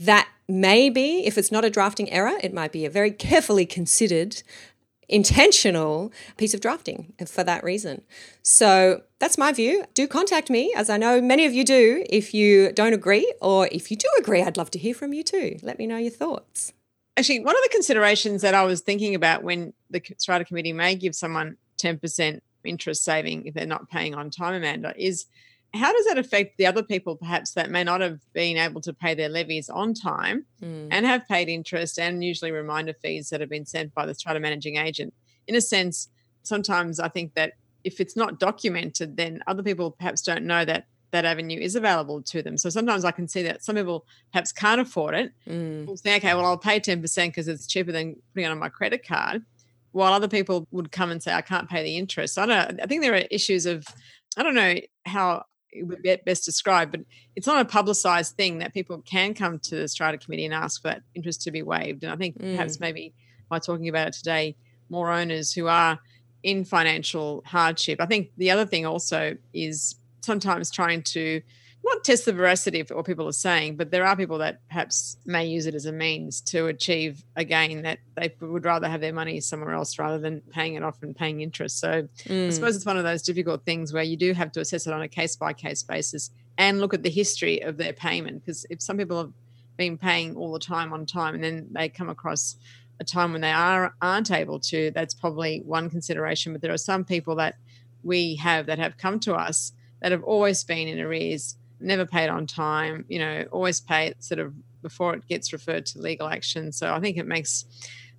That 0.00 0.30
may 0.48 0.88
be, 0.88 1.26
if 1.26 1.36
it's 1.36 1.52
not 1.52 1.62
a 1.62 1.68
drafting 1.68 2.10
error, 2.10 2.38
it 2.42 2.54
might 2.54 2.72
be 2.72 2.86
a 2.86 2.90
very 2.90 3.10
carefully 3.28 3.66
considered 3.66 4.42
intentional 5.08 6.12
piece 6.36 6.54
of 6.54 6.60
drafting 6.60 7.14
for 7.26 7.42
that 7.44 7.64
reason. 7.64 8.02
So 8.42 9.02
that's 9.18 9.38
my 9.38 9.52
view. 9.52 9.84
Do 9.94 10.06
contact 10.06 10.50
me, 10.50 10.72
as 10.76 10.90
I 10.90 10.96
know 10.96 11.20
many 11.20 11.46
of 11.46 11.52
you 11.52 11.64
do, 11.64 12.04
if 12.10 12.34
you 12.34 12.72
don't 12.72 12.92
agree, 12.92 13.32
or 13.40 13.68
if 13.72 13.90
you 13.90 13.96
do 13.96 14.08
agree, 14.18 14.42
I'd 14.42 14.56
love 14.56 14.70
to 14.72 14.78
hear 14.78 14.94
from 14.94 15.12
you 15.12 15.22
too. 15.22 15.56
Let 15.62 15.78
me 15.78 15.86
know 15.86 15.96
your 15.96 16.10
thoughts. 16.10 16.72
Actually, 17.16 17.40
one 17.40 17.56
of 17.56 17.62
the 17.62 17.70
considerations 17.72 18.42
that 18.42 18.54
I 18.54 18.62
was 18.64 18.80
thinking 18.80 19.14
about 19.14 19.42
when 19.42 19.72
the 19.90 20.00
strata 20.18 20.44
committee 20.44 20.72
may 20.72 20.94
give 20.94 21.14
someone 21.14 21.56
10% 21.82 22.40
interest 22.64 23.02
saving 23.02 23.46
if 23.46 23.54
they're 23.54 23.66
not 23.66 23.88
paying 23.88 24.14
on 24.14 24.30
time, 24.30 24.54
Amanda, 24.54 24.94
is 24.96 25.26
how 25.74 25.92
does 25.92 26.06
that 26.06 26.18
affect 26.18 26.56
the 26.56 26.66
other 26.66 26.82
people 26.82 27.16
perhaps 27.16 27.52
that 27.52 27.70
may 27.70 27.84
not 27.84 28.00
have 28.00 28.20
been 28.32 28.56
able 28.56 28.80
to 28.80 28.92
pay 28.92 29.14
their 29.14 29.28
levies 29.28 29.68
on 29.68 29.92
time 29.92 30.44
mm. 30.62 30.88
and 30.90 31.04
have 31.04 31.26
paid 31.28 31.48
interest 31.48 31.98
and 31.98 32.24
usually 32.24 32.50
reminder 32.50 32.94
fees 32.94 33.28
that 33.30 33.40
have 33.40 33.50
been 33.50 33.66
sent 33.66 33.94
by 33.94 34.06
the 34.06 34.14
strata 34.14 34.40
managing 34.40 34.76
agent 34.76 35.12
in 35.46 35.54
a 35.54 35.60
sense 35.60 36.08
sometimes 36.42 36.98
i 36.98 37.08
think 37.08 37.34
that 37.34 37.52
if 37.84 38.00
it's 38.00 38.16
not 38.16 38.38
documented 38.38 39.16
then 39.16 39.40
other 39.46 39.62
people 39.62 39.90
perhaps 39.90 40.22
don't 40.22 40.44
know 40.44 40.64
that 40.64 40.86
that 41.10 41.24
avenue 41.24 41.58
is 41.58 41.74
available 41.74 42.22
to 42.22 42.42
them 42.42 42.56
so 42.56 42.70
sometimes 42.70 43.04
i 43.04 43.10
can 43.10 43.28
see 43.28 43.42
that 43.42 43.62
some 43.62 43.76
people 43.76 44.06
perhaps 44.32 44.52
can't 44.52 44.80
afford 44.80 45.14
it 45.14 45.32
mm. 45.46 45.86
will 45.86 45.96
say 45.96 46.16
okay 46.16 46.34
well 46.34 46.44
i'll 46.44 46.58
pay 46.58 46.80
10% 46.80 47.02
because 47.28 47.48
it's 47.48 47.66
cheaper 47.66 47.92
than 47.92 48.16
putting 48.32 48.46
it 48.46 48.50
on 48.50 48.58
my 48.58 48.68
credit 48.68 49.06
card 49.06 49.42
while 49.92 50.12
other 50.12 50.28
people 50.28 50.66
would 50.70 50.92
come 50.92 51.10
and 51.10 51.22
say 51.22 51.32
i 51.32 51.40
can't 51.40 51.68
pay 51.68 51.82
the 51.82 51.96
interest 51.96 52.38
i 52.38 52.46
don't 52.46 52.80
i 52.80 52.86
think 52.86 53.02
there 53.02 53.14
are 53.14 53.24
issues 53.30 53.66
of 53.66 53.84
I 54.38 54.44
don't 54.44 54.54
know 54.54 54.76
how 55.04 55.44
it 55.72 55.84
would 55.84 56.02
be 56.02 56.16
best 56.24 56.44
described, 56.44 56.92
but 56.92 57.00
it's 57.36 57.46
not 57.46 57.60
a 57.60 57.64
publicized 57.64 58.36
thing 58.36 58.58
that 58.58 58.72
people 58.72 58.98
can 59.02 59.34
come 59.34 59.58
to 59.60 59.76
the 59.76 59.88
strata 59.88 60.18
committee 60.18 60.44
and 60.44 60.54
ask 60.54 60.82
for 60.82 60.88
that 60.88 61.02
interest 61.14 61.42
to 61.42 61.50
be 61.50 61.62
waived. 61.62 62.02
And 62.02 62.12
I 62.12 62.16
think 62.16 62.38
mm. 62.38 62.56
perhaps 62.56 62.80
maybe 62.80 63.12
by 63.48 63.58
talking 63.58 63.88
about 63.88 64.08
it 64.08 64.14
today, 64.14 64.56
more 64.88 65.10
owners 65.10 65.52
who 65.52 65.66
are 65.66 65.98
in 66.42 66.64
financial 66.64 67.42
hardship. 67.46 68.00
I 68.00 68.06
think 68.06 68.30
the 68.36 68.50
other 68.50 68.64
thing 68.64 68.86
also 68.86 69.36
is 69.52 69.96
sometimes 70.20 70.70
trying 70.70 71.02
to 71.02 71.42
not 71.84 72.04
test 72.04 72.24
the 72.24 72.32
veracity 72.32 72.80
of 72.80 72.90
what 72.90 73.06
people 73.06 73.26
are 73.26 73.32
saying, 73.32 73.76
but 73.76 73.90
there 73.90 74.04
are 74.04 74.16
people 74.16 74.38
that 74.38 74.60
perhaps 74.68 75.16
may 75.24 75.46
use 75.46 75.66
it 75.66 75.74
as 75.74 75.86
a 75.86 75.92
means 75.92 76.40
to 76.42 76.66
achieve 76.66 77.24
a 77.36 77.44
gain 77.44 77.82
that 77.82 77.98
they 78.14 78.34
would 78.40 78.64
rather 78.64 78.88
have 78.88 79.00
their 79.00 79.12
money 79.12 79.40
somewhere 79.40 79.72
else 79.72 79.98
rather 79.98 80.18
than 80.18 80.40
paying 80.50 80.74
it 80.74 80.82
off 80.82 81.02
and 81.02 81.16
paying 81.16 81.40
interest. 81.40 81.78
So 81.78 82.08
mm. 82.24 82.46
I 82.46 82.50
suppose 82.50 82.76
it's 82.76 82.84
one 82.84 82.98
of 82.98 83.04
those 83.04 83.22
difficult 83.22 83.64
things 83.64 83.92
where 83.92 84.02
you 84.02 84.16
do 84.16 84.32
have 84.32 84.52
to 84.52 84.60
assess 84.60 84.86
it 84.86 84.92
on 84.92 85.02
a 85.02 85.08
case 85.08 85.36
by 85.36 85.52
case 85.52 85.82
basis 85.82 86.30
and 86.56 86.80
look 86.80 86.92
at 86.92 87.02
the 87.02 87.10
history 87.10 87.60
of 87.62 87.76
their 87.76 87.92
payment. 87.92 88.44
Because 88.44 88.66
if 88.68 88.82
some 88.82 88.98
people 88.98 89.18
have 89.18 89.32
been 89.76 89.96
paying 89.96 90.36
all 90.36 90.52
the 90.52 90.58
time 90.58 90.92
on 90.92 91.06
time 91.06 91.34
and 91.34 91.44
then 91.44 91.68
they 91.70 91.88
come 91.88 92.10
across 92.10 92.56
a 93.00 93.04
time 93.04 93.32
when 93.32 93.40
they 93.40 93.52
are 93.52 93.94
aren't 94.02 94.30
able 94.30 94.58
to, 94.58 94.90
that's 94.90 95.14
probably 95.14 95.62
one 95.64 95.88
consideration. 95.88 96.52
But 96.52 96.62
there 96.62 96.72
are 96.72 96.78
some 96.78 97.04
people 97.04 97.36
that 97.36 97.56
we 98.02 98.36
have 98.36 98.66
that 98.66 98.78
have 98.78 98.98
come 98.98 99.20
to 99.20 99.34
us 99.34 99.72
that 100.00 100.12
have 100.12 100.24
always 100.24 100.62
been 100.64 100.88
in 100.88 101.00
arrears 101.00 101.56
never 101.80 102.06
paid 102.06 102.28
on 102.28 102.46
time, 102.46 103.04
you 103.08 103.18
know, 103.18 103.44
always 103.52 103.80
pay 103.80 104.06
it 104.06 104.22
sort 104.22 104.40
of 104.40 104.54
before 104.82 105.14
it 105.14 105.26
gets 105.28 105.52
referred 105.52 105.86
to 105.86 105.98
legal 105.98 106.28
action. 106.28 106.72
So 106.72 106.92
I 106.92 107.00
think 107.00 107.16
it 107.16 107.26
makes 107.26 107.64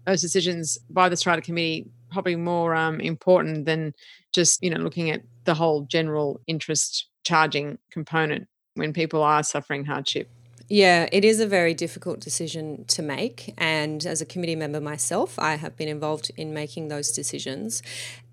those 0.05 0.21
decisions 0.21 0.77
by 0.89 1.09
the 1.09 1.17
strata 1.17 1.41
committee 1.41 1.87
probably 2.11 2.35
more 2.35 2.75
um, 2.75 2.99
important 2.99 3.65
than 3.65 3.93
just, 4.33 4.63
you 4.63 4.69
know, 4.69 4.79
looking 4.79 5.09
at 5.09 5.21
the 5.45 5.53
whole 5.53 5.81
general 5.81 6.41
interest 6.47 7.07
charging 7.23 7.77
component 7.91 8.47
when 8.75 8.93
people 8.93 9.21
are 9.23 9.43
suffering 9.43 9.85
hardship. 9.85 10.29
Yeah, 10.69 11.09
it 11.11 11.25
is 11.25 11.39
a 11.39 11.47
very 11.47 11.73
difficult 11.73 12.19
decision 12.19 12.85
to 12.89 13.01
make. 13.01 13.53
And 13.57 14.05
as 14.05 14.21
a 14.21 14.25
committee 14.25 14.55
member 14.55 14.79
myself, 14.79 15.37
I 15.39 15.55
have 15.55 15.75
been 15.75 15.87
involved 15.87 16.31
in 16.37 16.53
making 16.53 16.89
those 16.89 17.11
decisions. 17.11 17.81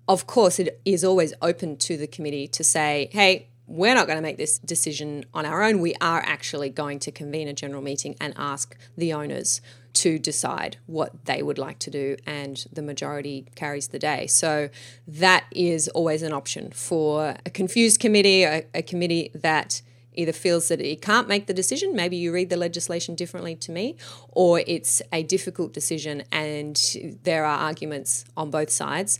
Of 0.07 0.27
course, 0.27 0.59
it 0.59 0.79
is 0.85 1.03
always 1.03 1.33
open 1.41 1.77
to 1.77 1.97
the 1.97 2.07
committee 2.07 2.47
to 2.49 2.63
say, 2.63 3.09
hey, 3.11 3.47
we're 3.67 3.93
not 3.93 4.07
going 4.07 4.17
to 4.17 4.23
make 4.23 4.37
this 4.37 4.57
decision 4.59 5.25
on 5.33 5.45
our 5.45 5.61
own. 5.61 5.79
We 5.79 5.93
are 6.01 6.21
actually 6.25 6.69
going 6.69 6.99
to 6.99 7.11
convene 7.11 7.47
a 7.47 7.53
general 7.53 7.81
meeting 7.81 8.15
and 8.19 8.33
ask 8.37 8.75
the 8.97 9.13
owners 9.13 9.61
to 9.93 10.17
decide 10.19 10.77
what 10.85 11.25
they 11.25 11.41
would 11.41 11.57
like 11.57 11.79
to 11.79 11.89
do, 11.89 12.15
and 12.25 12.65
the 12.71 12.83
majority 12.83 13.47
carries 13.55 13.87
the 13.87 13.99
day. 13.99 14.27
So 14.27 14.69
that 15.07 15.45
is 15.51 15.87
always 15.89 16.21
an 16.21 16.33
option 16.33 16.71
for 16.71 17.35
a 17.45 17.49
confused 17.49 17.99
committee, 17.99 18.43
a, 18.43 18.63
a 18.75 18.83
committee 18.83 19.31
that 19.33 19.81
either 20.13 20.33
feels 20.33 20.67
that 20.67 20.81
it 20.81 21.01
can't 21.01 21.27
make 21.27 21.45
the 21.45 21.53
decision, 21.53 21.95
maybe 21.95 22.17
you 22.17 22.33
read 22.33 22.49
the 22.49 22.57
legislation 22.57 23.15
differently 23.15 23.55
to 23.55 23.71
me, 23.71 23.95
or 24.29 24.61
it's 24.65 25.01
a 25.13 25.23
difficult 25.23 25.73
decision 25.73 26.23
and 26.31 26.79
there 27.23 27.45
are 27.45 27.59
arguments 27.59 28.25
on 28.35 28.49
both 28.49 28.71
sides 28.71 29.19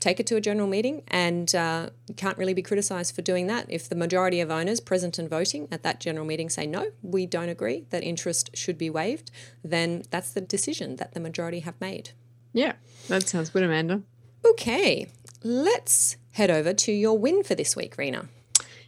take 0.00 0.18
it 0.18 0.26
to 0.26 0.36
a 0.36 0.40
general 0.40 0.66
meeting 0.66 1.02
and 1.08 1.54
uh, 1.54 1.90
can't 2.16 2.36
really 2.38 2.54
be 2.54 2.62
criticised 2.62 3.14
for 3.14 3.22
doing 3.22 3.46
that. 3.46 3.66
If 3.68 3.88
the 3.88 3.94
majority 3.94 4.40
of 4.40 4.50
owners 4.50 4.80
present 4.80 5.18
and 5.18 5.28
voting 5.28 5.68
at 5.70 5.82
that 5.82 6.00
general 6.00 6.26
meeting 6.26 6.48
say 6.48 6.66
no, 6.66 6.90
we 7.02 7.26
don't 7.26 7.50
agree 7.50 7.84
that 7.90 8.02
interest 8.02 8.50
should 8.54 8.78
be 8.78 8.90
waived, 8.90 9.30
then 9.62 10.02
that's 10.10 10.32
the 10.32 10.40
decision 10.40 10.96
that 10.96 11.12
the 11.12 11.20
majority 11.20 11.60
have 11.60 11.80
made. 11.80 12.10
Yeah, 12.52 12.72
that 13.08 13.28
sounds 13.28 13.50
good, 13.50 13.62
Amanda. 13.62 14.02
Okay, 14.44 15.08
let's 15.44 16.16
head 16.32 16.50
over 16.50 16.72
to 16.72 16.92
your 16.92 17.16
win 17.18 17.42
for 17.44 17.54
this 17.54 17.76
week, 17.76 17.96
Rena. 17.98 18.28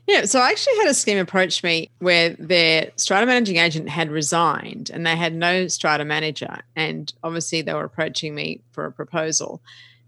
Yeah, 0.07 0.25
so 0.25 0.40
I 0.40 0.51
actually 0.51 0.77
had 0.79 0.88
a 0.88 0.94
scheme 0.94 1.18
approach 1.18 1.62
me 1.62 1.88
where 2.01 2.31
their 2.31 2.90
strata 2.96 3.25
managing 3.25 3.59
agent 3.59 3.88
had 3.88 4.11
resigned 4.11 4.90
and 4.90 5.07
they 5.07 5.14
had 5.14 5.33
no 5.33 5.68
strata 5.68 6.05
manager. 6.05 6.59
And 6.75 7.12
obviously, 7.22 7.62
they 7.62 7.72
were 7.72 7.85
approaching 7.85 8.35
me 8.35 8.62
for 8.72 8.85
a 8.85 8.92
proposal. 8.92 9.62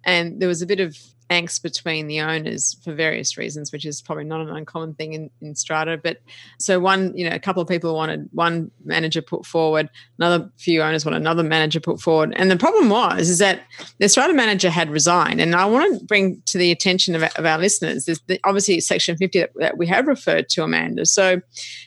And 0.04 0.40
there 0.40 0.48
was 0.48 0.62
a 0.62 0.66
bit 0.66 0.80
of 0.80 0.96
angst 1.30 1.62
between 1.62 2.06
the 2.06 2.20
owners 2.20 2.76
for 2.84 2.92
various 2.94 3.36
reasons, 3.36 3.72
which 3.72 3.84
is 3.84 4.02
probably 4.02 4.24
not 4.24 4.40
an 4.40 4.50
uncommon 4.50 4.94
thing 4.94 5.14
in, 5.14 5.30
in 5.40 5.54
strata. 5.54 5.98
But 6.02 6.18
so 6.58 6.78
one, 6.78 7.16
you 7.16 7.28
know, 7.28 7.34
a 7.34 7.38
couple 7.38 7.62
of 7.62 7.68
people 7.68 7.94
wanted 7.94 8.28
one 8.32 8.70
manager 8.84 9.22
put 9.22 9.46
forward, 9.46 9.88
another 10.18 10.50
few 10.58 10.82
owners 10.82 11.04
wanted 11.04 11.18
another 11.18 11.42
manager 11.42 11.80
put 11.80 12.00
forward. 12.00 12.32
And 12.36 12.50
the 12.50 12.56
problem 12.56 12.88
was 12.88 13.28
is 13.28 13.38
that 13.38 13.62
the 13.98 14.08
strata 14.08 14.34
manager 14.34 14.70
had 14.70 14.90
resigned. 14.90 15.40
And 15.40 15.54
I 15.54 15.64
want 15.64 15.98
to 15.98 16.04
bring 16.04 16.42
to 16.46 16.58
the 16.58 16.70
attention 16.70 17.14
of, 17.14 17.22
of 17.22 17.46
our 17.46 17.58
listeners, 17.58 18.04
this 18.04 18.20
the, 18.26 18.38
obviously 18.44 18.80
section 18.80 19.16
50 19.16 19.40
that, 19.40 19.50
that 19.56 19.78
we 19.78 19.86
have 19.86 20.06
referred 20.06 20.48
to, 20.50 20.62
Amanda. 20.62 21.06
So 21.06 21.40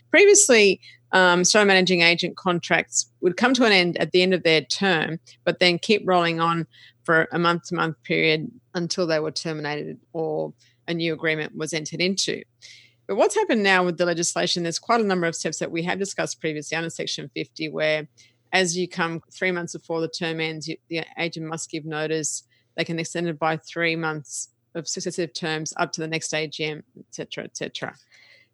previously, 0.10 0.82
um, 1.14 1.46
strata 1.46 1.66
managing 1.66 2.02
agent 2.02 2.36
contracts 2.36 3.10
would 3.22 3.38
come 3.38 3.54
to 3.54 3.66
an 3.66 3.72
end 3.72 3.98
at 3.98 4.12
the 4.12 4.22
end 4.22 4.34
of 4.34 4.44
their 4.44 4.62
term, 4.62 5.20
but 5.46 5.60
then 5.60 5.80
keep 5.80 6.02
rolling 6.06 6.42
on 6.42 6.68
for 7.08 7.26
a 7.32 7.40
month 7.40 7.64
to 7.64 7.76
month 7.76 7.96
period 8.04 8.52
until 8.76 9.08
they 9.08 9.18
were 9.18 9.32
terminated 9.32 9.98
or 10.12 10.54
a 10.90 10.94
new 10.94 11.14
agreement 11.14 11.56
was 11.56 11.74
entered 11.74 12.02
into. 12.02 12.44
But 13.08 13.16
what's 13.16 13.34
happened 13.34 13.64
now 13.64 13.86
with 13.86 13.98
the 13.98 14.06
legislation, 14.06 14.64
there's 14.64 14.78
quite 14.78 15.00
a 15.00 15.06
number 15.06 15.26
of 15.26 15.34
steps 15.34 15.60
that 15.60 15.72
we 15.72 15.84
have 15.84 16.00
discussed 16.00 16.42
previously 16.42 16.76
under 16.76 16.90
Section 16.90 17.32
50, 17.34 17.70
where 17.70 18.10
as 18.52 18.78
you 18.78 18.90
come 18.90 19.22
three 19.32 19.52
months 19.54 19.72
before 19.72 20.02
the 20.02 20.10
term 20.10 20.42
ends, 20.42 20.68
you, 20.68 20.76
the 20.90 21.06
agent 21.18 21.46
must 21.46 21.72
give 21.72 21.86
notice. 21.86 22.44
They 22.76 22.84
can 22.84 23.00
extend 23.00 23.30
it 23.30 23.40
by 23.40 23.56
three 23.56 23.96
months 23.96 24.50
of 24.76 24.86
successive 24.86 25.34
terms 25.34 25.74
up 25.78 25.94
to 25.94 26.02
the 26.02 26.10
next 26.10 26.34
AGM, 26.34 26.84
etc., 27.00 27.46
etc. 27.46 27.96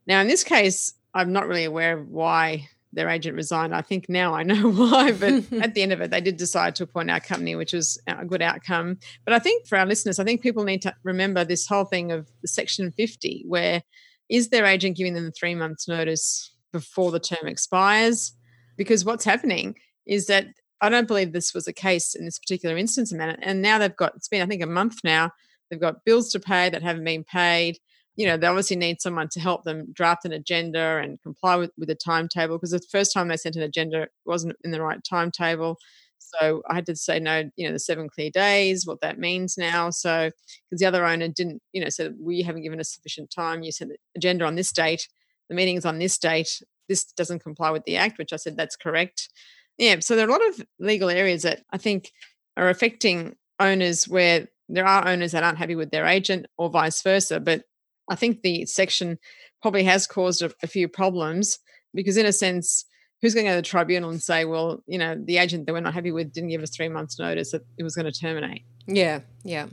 Now, 0.05 0.21
in 0.21 0.27
this 0.27 0.43
case, 0.43 0.93
I'm 1.15 1.33
not 1.33 1.47
really 1.47 1.63
aware 1.63 1.97
of 1.97 2.07
why 2.07 2.69
their 2.93 3.09
agent 3.09 3.35
resigned. 3.35 3.75
I 3.75 3.81
think 3.81 4.07
now 4.07 4.33
I 4.33 4.43
know 4.43 4.69
why, 4.71 5.11
but 5.11 5.43
at 5.61 5.73
the 5.73 5.81
end 5.81 5.91
of 5.93 6.01
it, 6.01 6.11
they 6.11 6.21
did 6.21 6.37
decide 6.37 6.75
to 6.75 6.83
appoint 6.83 7.11
our 7.11 7.19
company, 7.19 7.55
which 7.55 7.73
was 7.73 7.99
a 8.07 8.25
good 8.25 8.41
outcome. 8.41 8.97
But 9.25 9.33
I 9.33 9.39
think 9.39 9.67
for 9.67 9.77
our 9.77 9.85
listeners, 9.85 10.19
I 10.19 10.23
think 10.23 10.41
people 10.41 10.63
need 10.63 10.81
to 10.83 10.93
remember 11.03 11.43
this 11.43 11.67
whole 11.67 11.85
thing 11.85 12.11
of 12.11 12.29
the 12.41 12.47
Section 12.47 12.91
50, 12.91 13.45
where 13.47 13.83
is 14.29 14.49
their 14.49 14.65
agent 14.65 14.97
giving 14.97 15.13
them 15.13 15.25
the 15.25 15.31
three 15.31 15.55
months' 15.55 15.87
notice 15.87 16.51
before 16.71 17.11
the 17.11 17.19
term 17.19 17.47
expires? 17.47 18.33
Because 18.77 19.05
what's 19.05 19.25
happening 19.25 19.75
is 20.05 20.27
that 20.27 20.47
I 20.81 20.89
don't 20.89 21.07
believe 21.07 21.31
this 21.31 21.53
was 21.53 21.65
the 21.65 21.73
case 21.73 22.13
in 22.13 22.25
this 22.25 22.39
particular 22.39 22.77
instance, 22.77 23.11
Amanda. 23.11 23.37
and 23.41 23.61
now 23.61 23.77
they've 23.77 23.95
got 23.95 24.15
it's 24.15 24.27
been 24.27 24.41
I 24.41 24.45
think 24.45 24.61
a 24.61 24.67
month 24.67 24.97
now. 25.03 25.31
They've 25.69 25.79
got 25.79 26.03
bills 26.03 26.31
to 26.33 26.39
pay 26.39 26.69
that 26.69 26.83
haven't 26.83 27.05
been 27.05 27.23
paid 27.23 27.79
you 28.15 28.27
know, 28.27 28.37
they 28.37 28.47
obviously 28.47 28.75
need 28.75 29.01
someone 29.01 29.27
to 29.29 29.39
help 29.39 29.63
them 29.63 29.91
draft 29.93 30.25
an 30.25 30.33
agenda 30.33 30.99
and 31.03 31.21
comply 31.21 31.55
with, 31.55 31.71
with 31.77 31.89
a 31.89 31.95
timetable 31.95 32.57
because 32.57 32.71
the 32.71 32.81
first 32.91 33.13
time 33.13 33.27
they 33.27 33.37
sent 33.37 33.55
an 33.55 33.63
agenda 33.63 34.03
it 34.03 34.11
wasn't 34.25 34.55
in 34.63 34.71
the 34.71 34.81
right 34.81 35.03
timetable. 35.03 35.77
So 36.19 36.61
I 36.69 36.75
had 36.75 36.85
to 36.87 36.95
say 36.95 37.19
no, 37.19 37.49
you 37.55 37.67
know, 37.67 37.73
the 37.73 37.79
seven 37.79 38.09
clear 38.09 38.29
days, 38.29 38.85
what 38.85 39.01
that 39.01 39.19
means 39.19 39.57
now. 39.57 39.89
So 39.89 40.29
because 40.69 40.79
the 40.79 40.85
other 40.85 41.05
owner 41.05 41.27
didn't, 41.27 41.61
you 41.73 41.81
know, 41.81 41.89
said 41.89 42.15
we 42.19 42.41
haven't 42.41 42.63
given 42.63 42.79
us 42.79 42.93
sufficient 42.93 43.31
time. 43.31 43.63
You 43.63 43.71
sent 43.71 43.91
the 43.91 43.97
agenda 44.15 44.45
on 44.45 44.55
this 44.55 44.71
date, 44.71 45.07
the 45.49 45.55
meeting's 45.55 45.85
on 45.85 45.99
this 45.99 46.17
date. 46.17 46.61
This 46.89 47.05
doesn't 47.05 47.43
comply 47.43 47.71
with 47.71 47.85
the 47.85 47.97
act, 47.97 48.17
which 48.17 48.33
I 48.33 48.37
said 48.37 48.57
that's 48.57 48.75
correct. 48.75 49.29
Yeah, 49.77 49.97
so 49.99 50.15
there 50.15 50.25
are 50.25 50.29
a 50.29 50.31
lot 50.31 50.47
of 50.47 50.65
legal 50.79 51.09
areas 51.09 51.43
that 51.43 51.63
I 51.71 51.77
think 51.77 52.11
are 52.57 52.69
affecting 52.69 53.35
owners 53.59 54.07
where 54.07 54.47
there 54.69 54.85
are 54.85 55.07
owners 55.07 55.31
that 55.31 55.43
aren't 55.43 55.57
happy 55.57 55.75
with 55.75 55.91
their 55.91 56.05
agent 56.05 56.45
or 56.57 56.69
vice 56.69 57.01
versa. 57.01 57.39
But 57.39 57.63
I 58.09 58.15
think 58.15 58.41
the 58.41 58.65
section 58.65 59.17
probably 59.61 59.83
has 59.83 60.07
caused 60.07 60.41
a, 60.41 60.51
a 60.61 60.67
few 60.67 60.87
problems 60.87 61.59
because, 61.93 62.17
in 62.17 62.25
a 62.25 62.33
sense, 62.33 62.85
who's 63.23 63.33
going 63.33 63.45
to 63.45 63.51
go 63.51 63.55
to 63.55 63.61
the 63.61 63.67
tribunal 63.67 64.09
and 64.09 64.21
say, 64.21 64.43
well, 64.43 64.83
you 64.85 64.97
know, 64.97 65.15
the 65.17 65.37
agent 65.37 65.65
that 65.65 65.71
we're 65.73 65.79
not 65.79 65.93
happy 65.93 66.11
with 66.11 66.33
didn't 66.33 66.49
give 66.49 66.61
us 66.61 66.75
three 66.75 66.89
months' 66.89 67.17
notice 67.17 67.51
that 67.51 67.61
it 67.77 67.83
was 67.83 67.95
going 67.95 68.11
to 68.11 68.11
terminate? 68.11 68.63
Yeah, 68.85 69.21
yeah. 69.43 69.67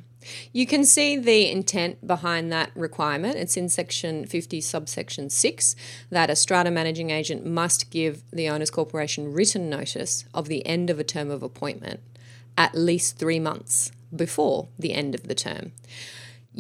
You 0.53 0.69
can 0.69 0.85
see 0.85 1.17
the 1.17 1.51
intent 1.51 2.07
behind 2.07 2.53
that 2.53 2.71
requirement. 2.77 3.35
It's 3.37 3.57
in 3.57 3.69
section 3.69 4.25
50, 4.25 4.61
subsection 4.61 5.31
6, 5.31 5.75
that 6.11 6.31
a 6.31 6.37
strata 6.37 6.71
managing 6.71 7.11
agent 7.11 7.45
must 7.45 7.91
give 7.91 8.23
the 8.33 8.49
owner's 8.49 8.71
corporation 8.71 9.33
written 9.33 9.69
notice 9.69 10.25
of 10.33 10.47
the 10.47 10.65
end 10.65 10.89
of 10.89 11.01
a 11.01 11.05
term 11.05 11.29
of 11.29 11.43
appointment 11.43 12.01
at 12.57 12.75
least 12.75 13.19
three 13.19 13.41
months 13.41 13.91
before 14.15 14.69
the 14.79 14.93
end 14.93 15.15
of 15.15 15.27
the 15.27 15.35
term 15.35 15.73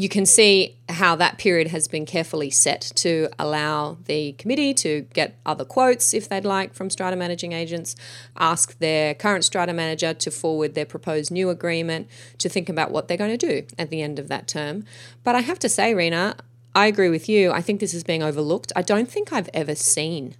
you 0.01 0.09
can 0.09 0.25
see 0.25 0.79
how 0.89 1.15
that 1.15 1.37
period 1.37 1.67
has 1.67 1.87
been 1.87 2.07
carefully 2.07 2.49
set 2.49 2.81
to 2.95 3.29
allow 3.39 3.99
the 4.07 4.33
committee 4.33 4.73
to 4.73 5.03
get 5.13 5.37
other 5.45 5.63
quotes 5.63 6.15
if 6.15 6.27
they'd 6.27 6.47
like 6.47 6.73
from 6.73 6.89
strata 6.89 7.15
managing 7.15 7.53
agents, 7.53 7.95
ask 8.39 8.79
their 8.79 9.13
current 9.13 9.45
strata 9.45 9.75
manager 9.75 10.15
to 10.15 10.31
forward 10.31 10.75
their 10.75 10.87
proposed 10.87 11.31
new 11.31 11.51
agreement, 11.51 12.09
to 12.39 12.49
think 12.49 12.71
about 12.71 12.91
what 12.91 13.09
they're 13.09 13.19
going 13.19 13.37
to 13.37 13.47
do 13.47 13.67
at 13.79 13.91
the 13.91 14.01
end 14.01 14.19
of 14.19 14.29
that 14.29 14.49
term. 14.49 14.87
But 15.23 15.35
I 15.35 15.41
have 15.41 15.59
to 15.59 15.69
say, 15.69 15.93
Rena, 15.93 16.35
I 16.75 16.87
agree 16.87 17.11
with 17.11 17.29
you. 17.29 17.53
I 17.53 17.61
think 17.61 17.81
this 17.81 17.93
is 17.93 18.03
being 18.03 18.23
overlooked. 18.23 18.73
I 18.75 18.81
don't 18.81 19.11
think 19.11 19.35
I've 19.35 19.51
ever 19.53 19.75
seen 19.75 20.35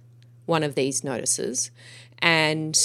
one 0.47 0.63
of 0.63 0.73
these 0.73 1.03
notices. 1.03 1.69
And 2.17 2.75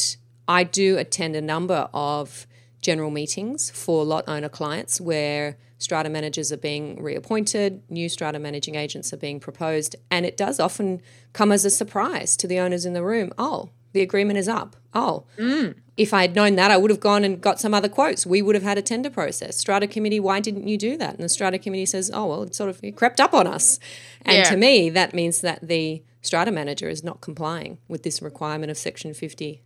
I 0.47 0.63
do 0.63 0.99
attend 0.99 1.37
a 1.37 1.41
number 1.41 1.89
of 1.95 2.47
general 2.87 3.11
meetings 3.11 3.69
for 3.71 4.05
lot 4.05 4.23
owner 4.29 4.49
clients 4.49 5.01
where 5.01 5.57
strata 5.77 6.09
managers 6.09 6.53
are 6.53 6.57
being 6.57 7.03
reappointed, 7.03 7.83
new 7.91 8.09
strata 8.09 8.39
managing 8.39 8.77
agents 8.77 9.13
are 9.13 9.17
being 9.17 9.41
proposed, 9.41 9.97
and 10.09 10.25
it 10.25 10.37
does 10.37 10.61
often 10.61 11.03
come 11.33 11.51
as 11.51 11.65
a 11.65 11.71
surprise 11.71 12.37
to 12.37 12.47
the 12.47 12.61
owners 12.61 12.87
in 12.87 12.93
the 12.93 13.03
room. 13.03 13.33
Oh, 13.37 13.71
the 13.93 14.03
agreement 14.03 14.39
is 14.39 14.47
up. 14.47 14.77
Oh, 14.95 15.25
mm. 15.37 15.75
if 15.97 16.15
I 16.15 16.23
had 16.23 16.37
known 16.37 16.55
that, 16.55 16.71
I 16.71 16.77
would 16.77 16.91
have 16.91 17.01
gone 17.01 17.25
and 17.25 17.41
got 17.41 17.59
some 17.59 17.75
other 17.75 17.89
quotes. 17.89 18.25
We 18.25 18.41
would 18.41 18.55
have 18.55 18.63
had 18.63 18.79
a 18.79 18.83
tender 18.83 19.11
process. 19.11 19.57
Strata 19.57 19.89
committee, 19.89 20.21
why 20.21 20.39
didn't 20.39 20.69
you 20.69 20.79
do 20.79 20.97
that? 20.97 21.17
And 21.17 21.25
the 21.25 21.29
strata 21.29 21.59
committee 21.59 21.87
says, 21.87 22.09
oh, 22.15 22.27
well, 22.27 22.45
it 22.45 22.55
sort 22.55 22.71
of 22.71 22.81
crept 22.95 23.21
up 23.21 23.35
on 23.35 23.49
us. 23.49 23.81
And 24.23 24.37
yeah. 24.37 24.45
to 24.45 24.57
me, 24.57 24.91
that 24.91 25.13
means 25.13 25.41
that 25.41 25.67
the 25.67 26.05
strata 26.23 26.53
manager 26.53 26.89
is 26.89 27.03
not 27.03 27.21
complying 27.21 27.79
with 27.89 28.05
this 28.05 28.23
requirement 28.23 28.71
of 28.71 28.79
Section 28.79 29.13
50 29.13 29.63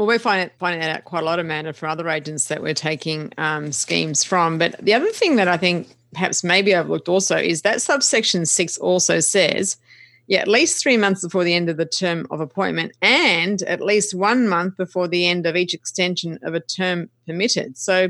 well, 0.00 0.06
we're 0.06 0.18
finding, 0.18 0.48
finding 0.58 0.80
that 0.80 0.96
out 0.96 1.04
quite 1.04 1.24
a 1.24 1.26
lot, 1.26 1.38
Amanda, 1.38 1.74
from 1.74 1.90
other 1.90 2.08
agents 2.08 2.48
that 2.48 2.62
we're 2.62 2.72
taking 2.72 3.34
um, 3.36 3.70
schemes 3.70 4.24
from. 4.24 4.56
But 4.56 4.82
the 4.82 4.94
other 4.94 5.10
thing 5.10 5.36
that 5.36 5.46
I 5.46 5.58
think 5.58 5.88
perhaps 6.14 6.42
maybe 6.42 6.74
I've 6.74 6.88
looked 6.88 7.10
also 7.10 7.36
is 7.36 7.60
that 7.62 7.82
subsection 7.82 8.46
six 8.46 8.78
also 8.78 9.20
says, 9.20 9.76
yeah, 10.26 10.38
at 10.38 10.48
least 10.48 10.82
three 10.82 10.96
months 10.96 11.22
before 11.22 11.44
the 11.44 11.52
end 11.52 11.68
of 11.68 11.76
the 11.76 11.84
term 11.84 12.26
of 12.30 12.40
appointment 12.40 12.92
and 13.02 13.60
at 13.64 13.82
least 13.82 14.14
one 14.14 14.48
month 14.48 14.78
before 14.78 15.06
the 15.06 15.26
end 15.26 15.44
of 15.44 15.54
each 15.54 15.74
extension 15.74 16.38
of 16.44 16.54
a 16.54 16.60
term 16.60 17.10
permitted. 17.26 17.76
So 17.76 18.08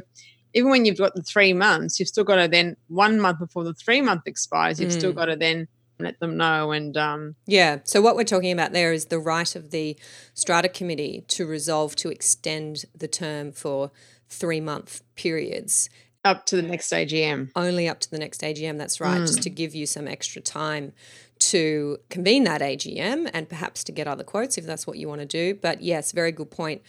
even 0.54 0.70
when 0.70 0.84
you've 0.84 0.96
got 0.96 1.16
the 1.16 1.24
three 1.24 1.52
months, 1.52 1.98
you've 1.98 2.08
still 2.08 2.22
got 2.22 2.36
to 2.36 2.46
then 2.46 2.76
one 2.86 3.20
month 3.20 3.40
before 3.40 3.64
the 3.64 3.74
three 3.74 4.00
month 4.00 4.22
expires, 4.26 4.80
you've 4.80 4.92
mm. 4.92 4.98
still 4.98 5.12
got 5.12 5.24
to 5.24 5.34
then 5.34 5.66
let 6.02 6.18
them 6.20 6.36
know 6.36 6.72
and 6.72 6.96
um, 6.96 7.34
yeah 7.46 7.78
so 7.84 8.00
what 8.00 8.16
we're 8.16 8.24
talking 8.24 8.52
about 8.52 8.72
there 8.72 8.92
is 8.92 9.06
the 9.06 9.18
right 9.18 9.54
of 9.54 9.70
the 9.70 9.96
strata 10.34 10.68
committee 10.68 11.24
to 11.28 11.46
resolve 11.46 11.96
to 11.96 12.10
extend 12.10 12.84
the 12.96 13.08
term 13.08 13.52
for 13.52 13.90
three 14.28 14.60
month 14.60 15.02
periods 15.16 15.88
up 16.24 16.46
to 16.46 16.56
the 16.56 16.62
next 16.62 16.92
agm 16.92 17.50
only 17.56 17.88
up 17.88 18.00
to 18.00 18.10
the 18.10 18.18
next 18.18 18.40
agm 18.42 18.78
that's 18.78 19.00
right 19.00 19.20
mm. 19.20 19.26
just 19.26 19.42
to 19.42 19.50
give 19.50 19.74
you 19.74 19.86
some 19.86 20.06
extra 20.06 20.40
time 20.40 20.92
to 21.38 21.98
convene 22.10 22.44
that 22.44 22.60
agm 22.60 23.30
and 23.32 23.48
perhaps 23.48 23.82
to 23.82 23.92
get 23.92 24.06
other 24.06 24.24
quotes 24.24 24.58
if 24.58 24.66
that's 24.66 24.86
what 24.86 24.98
you 24.98 25.08
want 25.08 25.20
to 25.20 25.26
do 25.26 25.54
but 25.54 25.80
yes 25.80 26.12
very 26.12 26.32
good 26.32 26.50
point 26.50 26.82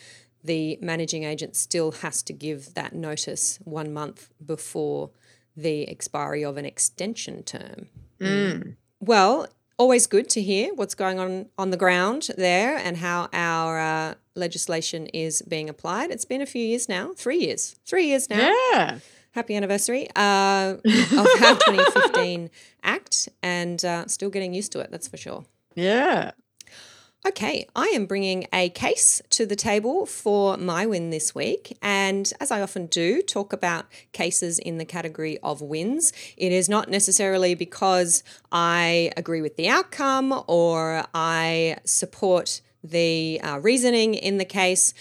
the 0.44 0.78
managing 0.82 1.24
agent 1.24 1.56
still 1.56 1.92
has 1.92 2.24
to 2.24 2.34
give 2.34 2.74
that 2.74 2.94
notice 2.94 3.60
one 3.64 3.94
month 3.94 4.30
before 4.44 5.12
the 5.56 5.88
expiry 5.88 6.44
of 6.44 6.58
an 6.58 6.66
extension 6.66 7.44
term. 7.44 7.88
Mm. 8.20 8.76
Well, 9.02 9.48
always 9.78 10.06
good 10.06 10.30
to 10.30 10.42
hear 10.42 10.74
what's 10.76 10.94
going 10.94 11.20
on 11.20 11.48
on 11.58 11.72
the 11.72 11.78
ground 11.78 12.30
there 12.38 12.78
and 12.78 12.98
how 12.98 13.30
our 13.34 13.80
uh, 13.80 14.14
legislation 14.36 15.08
is 15.08 15.42
being 15.42 15.70
applied. 15.70 16.12
It's 16.12 16.24
been 16.24 16.42
a 16.42 16.46
few 16.46 16.64
years 16.64 16.88
now, 16.88 17.14
three 17.16 17.40
years, 17.40 17.76
three 17.86 18.06
years 18.06 18.30
now. 18.30 18.54
Yeah. 18.72 19.00
Happy 19.32 19.56
anniversary 19.56 20.08
uh, 20.16 20.76
of 20.84 21.28
our 21.42 21.56
2015 21.56 22.52
Act 22.84 23.30
and 23.42 23.84
uh, 23.84 24.06
still 24.06 24.30
getting 24.30 24.54
used 24.54 24.72
to 24.74 24.80
it, 24.82 24.92
that's 24.92 25.08
for 25.08 25.18
sure. 25.18 25.46
Yeah. 25.74 26.32
Okay, 27.24 27.68
I 27.76 27.86
am 27.90 28.08
bringing 28.08 28.48
a 28.52 28.70
case 28.70 29.22
to 29.30 29.46
the 29.46 29.56
table 29.56 30.08
for 30.08 30.58
my 30.58 30.88
win 30.88 31.12
this 31.12 31.36
week. 31.36 31.78
And 31.80 32.34
as 32.40 32.50
I 32.50 32.62
often 32.64 32.88
do, 32.88 33.22
talk 33.22 33.54
about 33.54 33.86
cases 34.12 34.58
in 34.58 34.80
the 34.80 34.86
category 34.86 35.38
of 35.44 35.62
wins. 35.62 36.14
It 36.36 36.52
is 36.52 36.68
not 36.68 36.90
necessarily 36.90 37.54
because 37.54 38.24
I 38.52 39.12
agree 39.16 39.44
with 39.44 39.56
the 39.56 39.70
outcome 39.70 40.44
or 40.48 41.06
I 41.14 41.78
support 41.84 42.62
the 42.84 43.40
uh, 43.44 43.60
reasoning 43.60 44.16
in 44.16 44.40
the 44.40 44.46
case. 44.46 44.96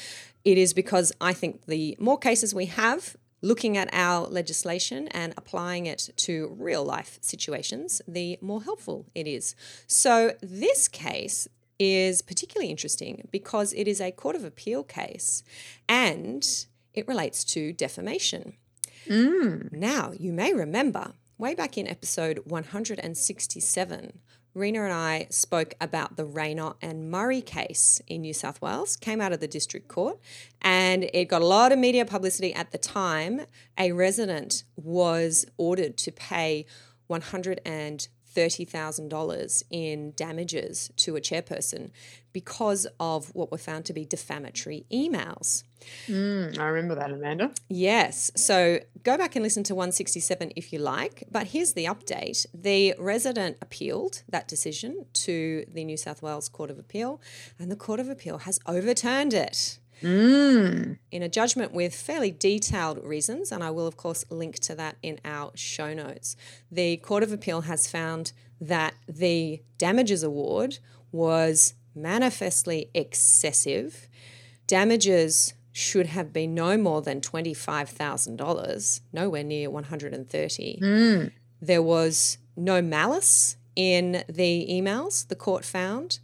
It 0.45 0.59
is 0.59 0.75
because 0.75 1.15
I 1.23 1.33
think 1.33 1.65
the 1.65 1.97
more 1.99 2.19
cases 2.19 2.55
we 2.55 2.67
have, 2.67 3.17
looking 3.41 3.79
at 3.79 3.89
our 3.95 4.27
legislation 4.27 5.09
and 5.09 5.33
applying 5.39 5.87
it 5.87 6.11
to 6.17 6.55
real 6.59 6.85
life 6.85 7.19
situations, 7.23 8.03
the 8.07 8.39
more 8.43 8.63
helpful 8.63 9.07
it 9.15 9.27
is. 9.27 9.55
So, 9.87 10.35
this 10.43 10.87
case, 10.87 11.49
is 11.81 12.21
particularly 12.21 12.71
interesting 12.71 13.27
because 13.33 13.73
it 13.73 13.89
is 13.89 14.01
a 14.01 14.13
Court 14.13 14.37
of 14.37 14.45
Appeal 14.45 14.85
case 14.85 15.43
and 15.89 16.47
it 16.93 17.09
relates 17.09 17.43
to 17.45 17.73
defamation. 17.73 18.53
Mm. 19.07 19.73
Now, 19.73 20.13
you 20.17 20.33
may 20.33 20.53
remember 20.53 21.15
way 21.39 21.55
back 21.55 21.79
in 21.79 21.89
episode 21.89 22.43
167, 22.45 24.19
Rena 24.53 24.85
and 24.85 24.93
I 24.93 25.27
spoke 25.31 25.75
about 25.81 26.17
the 26.17 26.27
Rayner 26.27 26.75
and 26.83 27.11
Murray 27.11 27.41
case 27.41 28.03
in 28.07 28.23
New 28.23 28.35
South 28.35 28.61
Wales, 28.61 28.97
came 28.97 29.21
out 29.21 29.33
of 29.33 29.41
the 29.41 29.49
district 29.49 29.89
court, 29.89 30.19
and 30.61 31.09
it 31.15 31.27
got 31.27 31.41
a 31.41 31.47
lot 31.47 31.73
of 31.73 31.79
media 31.79 32.05
publicity 32.05 32.53
at 32.53 32.73
the 32.73 32.79
time. 32.79 33.43
A 33.79 33.93
resident 33.93 34.65
was 34.77 35.47
ordered 35.57 35.97
to 35.99 36.13
pay 36.13 36.67
100 37.07 37.61
and 37.65 38.07
$30,000 38.35 39.63
in 39.71 40.13
damages 40.17 40.91
to 40.97 41.17
a 41.17 41.21
chairperson 41.21 41.91
because 42.33 42.87
of 42.99 43.35
what 43.35 43.51
were 43.51 43.59
found 43.59 43.85
to 43.87 43.93
be 43.93 44.05
defamatory 44.05 44.87
emails. 44.93 45.65
Mm, 46.07 46.59
I 46.59 46.65
remember 46.65 46.95
that, 46.95 47.11
Amanda. 47.11 47.51
Yes. 47.69 48.31
So 48.37 48.81
go 49.03 49.17
back 49.17 49.35
and 49.35 49.43
listen 49.43 49.65
to 49.65 49.75
167 49.75 50.53
if 50.55 50.73
you 50.73 50.79
like. 50.79 51.25
But 51.31 51.49
here's 51.49 51.73
the 51.73 51.87
update 51.87 52.47
the 52.55 52.95
resident 52.99 53.57
appealed 53.61 54.23
that 54.29 54.47
decision 54.47 55.07
to 55.13 55.65
the 55.73 55.85
New 55.85 55.97
South 55.97 56.23
Wales 56.23 56.49
Court 56.49 56.71
of 56.71 56.79
Appeal, 56.79 57.21
and 57.59 57.71
the 57.71 57.77
Court 57.77 57.99
of 58.01 58.09
Appeal 58.09 58.39
has 58.39 58.61
overturned 58.67 59.35
it. 59.35 59.80
Mm. 60.03 60.99
In 61.11 61.23
a 61.23 61.29
judgment 61.29 61.73
with 61.73 61.95
fairly 61.95 62.31
detailed 62.31 63.05
reasons, 63.05 63.53
and 63.53 63.63
I 63.63 63.71
will, 63.71 63.87
of 63.87 63.97
course, 63.97 64.25
link 64.31 64.59
to 64.61 64.75
that 64.77 64.97
in 65.03 65.21
our 65.25 65.53
show 65.55 65.93
notes, 65.95 66.37
the 66.71 66.97
Court 66.99 67.23
of 67.23 67.33
Appeal 67.33 67.63
has 67.63 67.91
found 67.91 68.33
that 68.61 68.95
the 69.09 69.63
damages 69.79 70.23
award 70.23 70.79
was 71.13 71.75
manifestly 71.95 72.91
excessive. 72.95 74.09
Damages 74.67 75.55
should 75.73 76.07
have 76.07 76.33
been 76.33 76.55
no 76.55 76.77
more 76.77 77.01
than 77.03 77.21
$25,000, 77.21 79.01
nowhere 79.13 79.45
near 79.45 79.71
130. 79.71 80.79
Mm. 80.83 81.33
There 81.61 81.83
was 81.83 82.39
no 82.57 82.83
malice 82.83 83.57
in 83.77 84.25
the 84.29 84.67
emails, 84.71 85.29
the 85.29 85.37
court 85.37 85.65
found, 85.65 86.19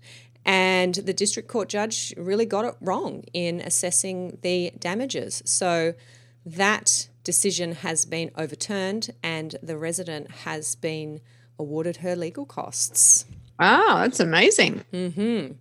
and 0.47 0.95
the 0.95 1.13
district 1.13 1.49
court 1.49 1.69
judge 1.69 2.15
really 2.17 2.47
got 2.47 2.65
it 2.65 2.77
wrong 2.81 3.25
in 3.35 3.61
assessing 3.61 4.39
the 4.43 4.73
damages. 4.79 5.43
So 5.45 5.95
that 6.47 7.09
decision 7.25 7.73
has 7.73 8.07
been 8.07 8.31
overturned 8.37 9.11
and 9.25 9.57
the 9.61 9.77
resident 9.77 10.31
has 10.31 10.77
been 10.77 11.21
awarded 11.59 11.99
her 11.99 12.15
legal 12.15 12.47
costs. 12.47 13.27
Wow, 13.59 13.99
that's 14.03 14.21
amazing. 14.21 14.85
Mm-hmm. 14.93 15.55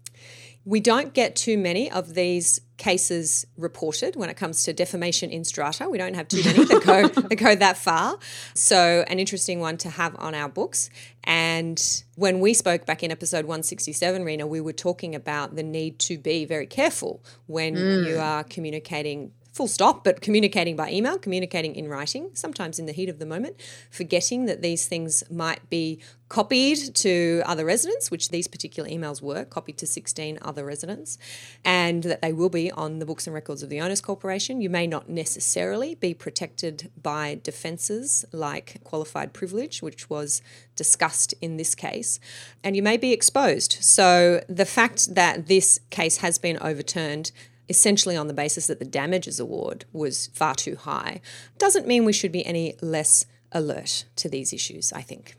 We 0.66 0.80
don't 0.80 1.14
get 1.14 1.36
too 1.36 1.58
many 1.58 1.92
of 1.92 2.16
these 2.16 2.60
cases 2.78 3.46
reported 3.58 4.16
when 4.16 4.30
it 4.30 4.36
comes 4.36 4.64
to 4.64 4.74
defamation 4.74 5.30
in 5.30 5.46
strata. 5.46 5.90
We 5.90 5.98
don't 5.98 6.16
have 6.16 6.28
too 6.28 6.44
many 6.44 6.66
that 6.66 6.84
go 6.84 7.08
that 7.22 7.36
go 7.36 7.56
that 7.56 7.78
far. 7.78 8.18
So 8.54 9.06
an 9.08 9.20
interesting 9.20 9.60
one 9.60 9.78
to 9.78 9.90
have 9.90 10.16
on 10.20 10.36
our 10.36 10.50
books. 10.50 10.90
And 11.24 11.82
when 12.16 12.40
we 12.40 12.54
spoke 12.54 12.86
back 12.86 13.04
in 13.04 13.12
episode 13.12 13.46
167, 13.46 14.24
Rena, 14.24 14.46
we 14.46 14.60
were 14.60 14.74
talking 14.74 15.16
about 15.16 15.56
the 15.56 15.64
need 15.64 16.00
to 16.00 16.18
be 16.18 16.46
very 16.46 16.68
careful 16.68 17.24
when 17.48 17.76
mm. 17.76 18.08
you 18.08 18.18
are 18.18 18.44
communicating 18.44 19.32
full 19.56 19.68
stop, 19.70 20.04
but 20.04 20.20
communicating 20.20 20.76
by 20.76 20.92
email, 20.92 21.18
communicating 21.18 21.74
in 21.76 21.88
writing, 21.88 22.30
sometimes 22.34 22.78
in 22.78 22.88
the 22.88 22.92
heat 22.92 23.08
of 23.08 23.20
the 23.20 23.26
moment, 23.26 23.56
forgetting 23.90 24.48
that 24.48 24.62
these 24.62 24.86
things 24.86 25.24
might 25.32 25.70
be 25.70 25.98
copied 26.28 26.94
to 26.94 27.42
other 27.46 27.64
residents, 27.64 28.12
which 28.12 28.32
these 28.32 28.50
particular 28.50 28.90
emails 28.90 29.22
were 29.22 29.46
copied 29.46 29.78
to 29.78 29.88
16 29.88 30.38
other 30.42 30.66
residents, 30.66 31.18
and 31.64 32.04
that 32.04 32.22
they 32.22 32.34
will 32.34 32.50
be 32.50 32.70
on 32.74 33.00
the 33.00 33.06
books 33.06 33.28
and 33.28 33.34
records 33.34 33.64
of 33.64 33.70
the 33.70 33.80
Owners 33.80 34.02
Corporation. 34.02 34.60
You 34.60 34.70
may 34.70 34.88
not 34.88 35.08
necessarily 35.08 35.96
be 35.96 36.14
protected 36.14 36.92
by 37.02 37.40
defences 37.42 38.26
like 38.34 38.82
qualified 38.84 39.32
privilege, 39.32 39.82
which 39.82 40.10
was 40.10 40.42
discussed 40.76 41.34
in 41.40 41.56
this 41.56 41.76
case, 41.76 42.20
and 42.62 42.76
you 42.76 42.84
may 42.84 42.98
be 42.98 43.14
exposed. 43.14 43.78
So 43.80 44.44
the 44.50 44.66
fact 44.66 45.16
that 45.16 45.48
this 45.48 45.80
case 45.92 46.18
has 46.18 46.38
been 46.38 46.58
overturned 46.60 47.32
essentially 47.70 48.16
on 48.16 48.28
the 48.28 48.34
basis 48.34 48.68
that 48.68 48.80
the 48.80 48.86
damages 48.86 49.40
award 49.40 49.86
was 49.94 50.28
far 50.28 50.56
too 50.56 50.76
high, 50.76 51.22
doesn't 51.58 51.88
mean 51.88 52.06
we 52.06 52.14
should 52.14 52.32
be 52.32 52.46
any 52.46 52.76
less 52.82 53.26
alert 53.52 54.06
to 54.18 54.30
these 54.30 54.54
issues, 54.54 54.94
I 54.94 55.02
think. 55.02 55.36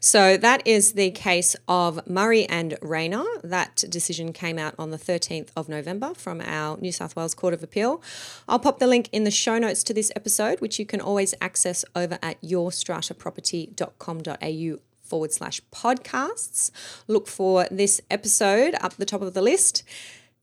So 0.00 0.36
that 0.36 0.66
is 0.66 0.94
the 0.94 1.12
case 1.12 1.54
of 1.68 2.04
Murray 2.08 2.48
and 2.48 2.76
Rayner. 2.82 3.22
That 3.44 3.84
decision 3.88 4.32
came 4.32 4.58
out 4.58 4.74
on 4.78 4.90
the 4.90 4.98
13th 4.98 5.50
of 5.56 5.68
November 5.68 6.14
from 6.14 6.40
our 6.40 6.76
New 6.78 6.90
South 6.92 7.16
Wales 7.16 7.34
Court 7.34 7.52
of 7.54 7.62
Appeal. 7.62 8.02
I'll 8.48 8.58
pop 8.58 8.80
the 8.80 8.86
link 8.86 9.08
in 9.12 9.24
the 9.24 9.30
show 9.30 9.58
notes 9.58 9.82
to 9.84 9.94
this 9.94 10.12
episode, 10.16 10.60
which 10.60 10.78
you 10.78 10.86
can 10.86 11.00
always 11.00 11.34
access 11.40 11.84
over 11.94 12.18
at 12.22 12.40
yourstrataproperty.com.au 12.42 14.78
forward 15.02 15.32
slash 15.32 15.60
podcasts. 15.72 16.70
Look 17.06 17.28
for 17.28 17.66
this 17.70 18.00
episode 18.10 18.74
up 18.80 18.96
the 18.96 19.04
top 19.04 19.22
of 19.22 19.34
the 19.34 19.42
list. 19.42 19.84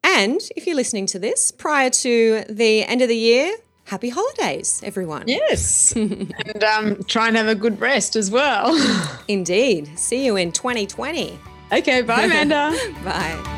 And 0.03 0.41
if 0.55 0.65
you're 0.65 0.75
listening 0.75 1.05
to 1.07 1.19
this 1.19 1.51
prior 1.51 1.89
to 1.89 2.43
the 2.49 2.83
end 2.83 3.01
of 3.01 3.09
the 3.09 3.17
year, 3.17 3.55
happy 3.85 4.09
holidays, 4.09 4.81
everyone. 4.83 5.23
Yes. 5.27 5.91
and 5.95 6.63
um, 6.63 7.03
try 7.03 7.27
and 7.27 7.37
have 7.37 7.47
a 7.47 7.55
good 7.55 7.79
rest 7.79 8.15
as 8.15 8.31
well. 8.31 8.75
Indeed. 9.27 9.97
See 9.97 10.25
you 10.25 10.35
in 10.35 10.51
2020. 10.51 11.37
Okay. 11.71 12.01
Bye, 12.01 12.23
Amanda. 12.23 12.77
bye. 13.03 13.55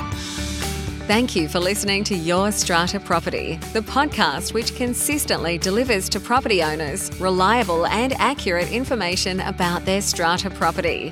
Thank 1.08 1.36
you 1.36 1.50
for 1.50 1.60
listening 1.60 2.06
to 2.06 2.16
Your 2.16 2.52
Strata 2.52 3.00
Property, 3.00 3.58
the 3.74 3.82
podcast 3.82 4.54
which 4.54 4.76
consistently 4.76 5.58
delivers 5.58 6.08
to 6.10 6.20
property 6.20 6.64
owners 6.64 7.12
reliable 7.20 7.86
and 7.88 8.14
accurate 8.14 8.72
information 8.72 9.42
about 9.42 9.84
their 9.84 10.02
strata 10.02 10.50
property. 10.50 11.12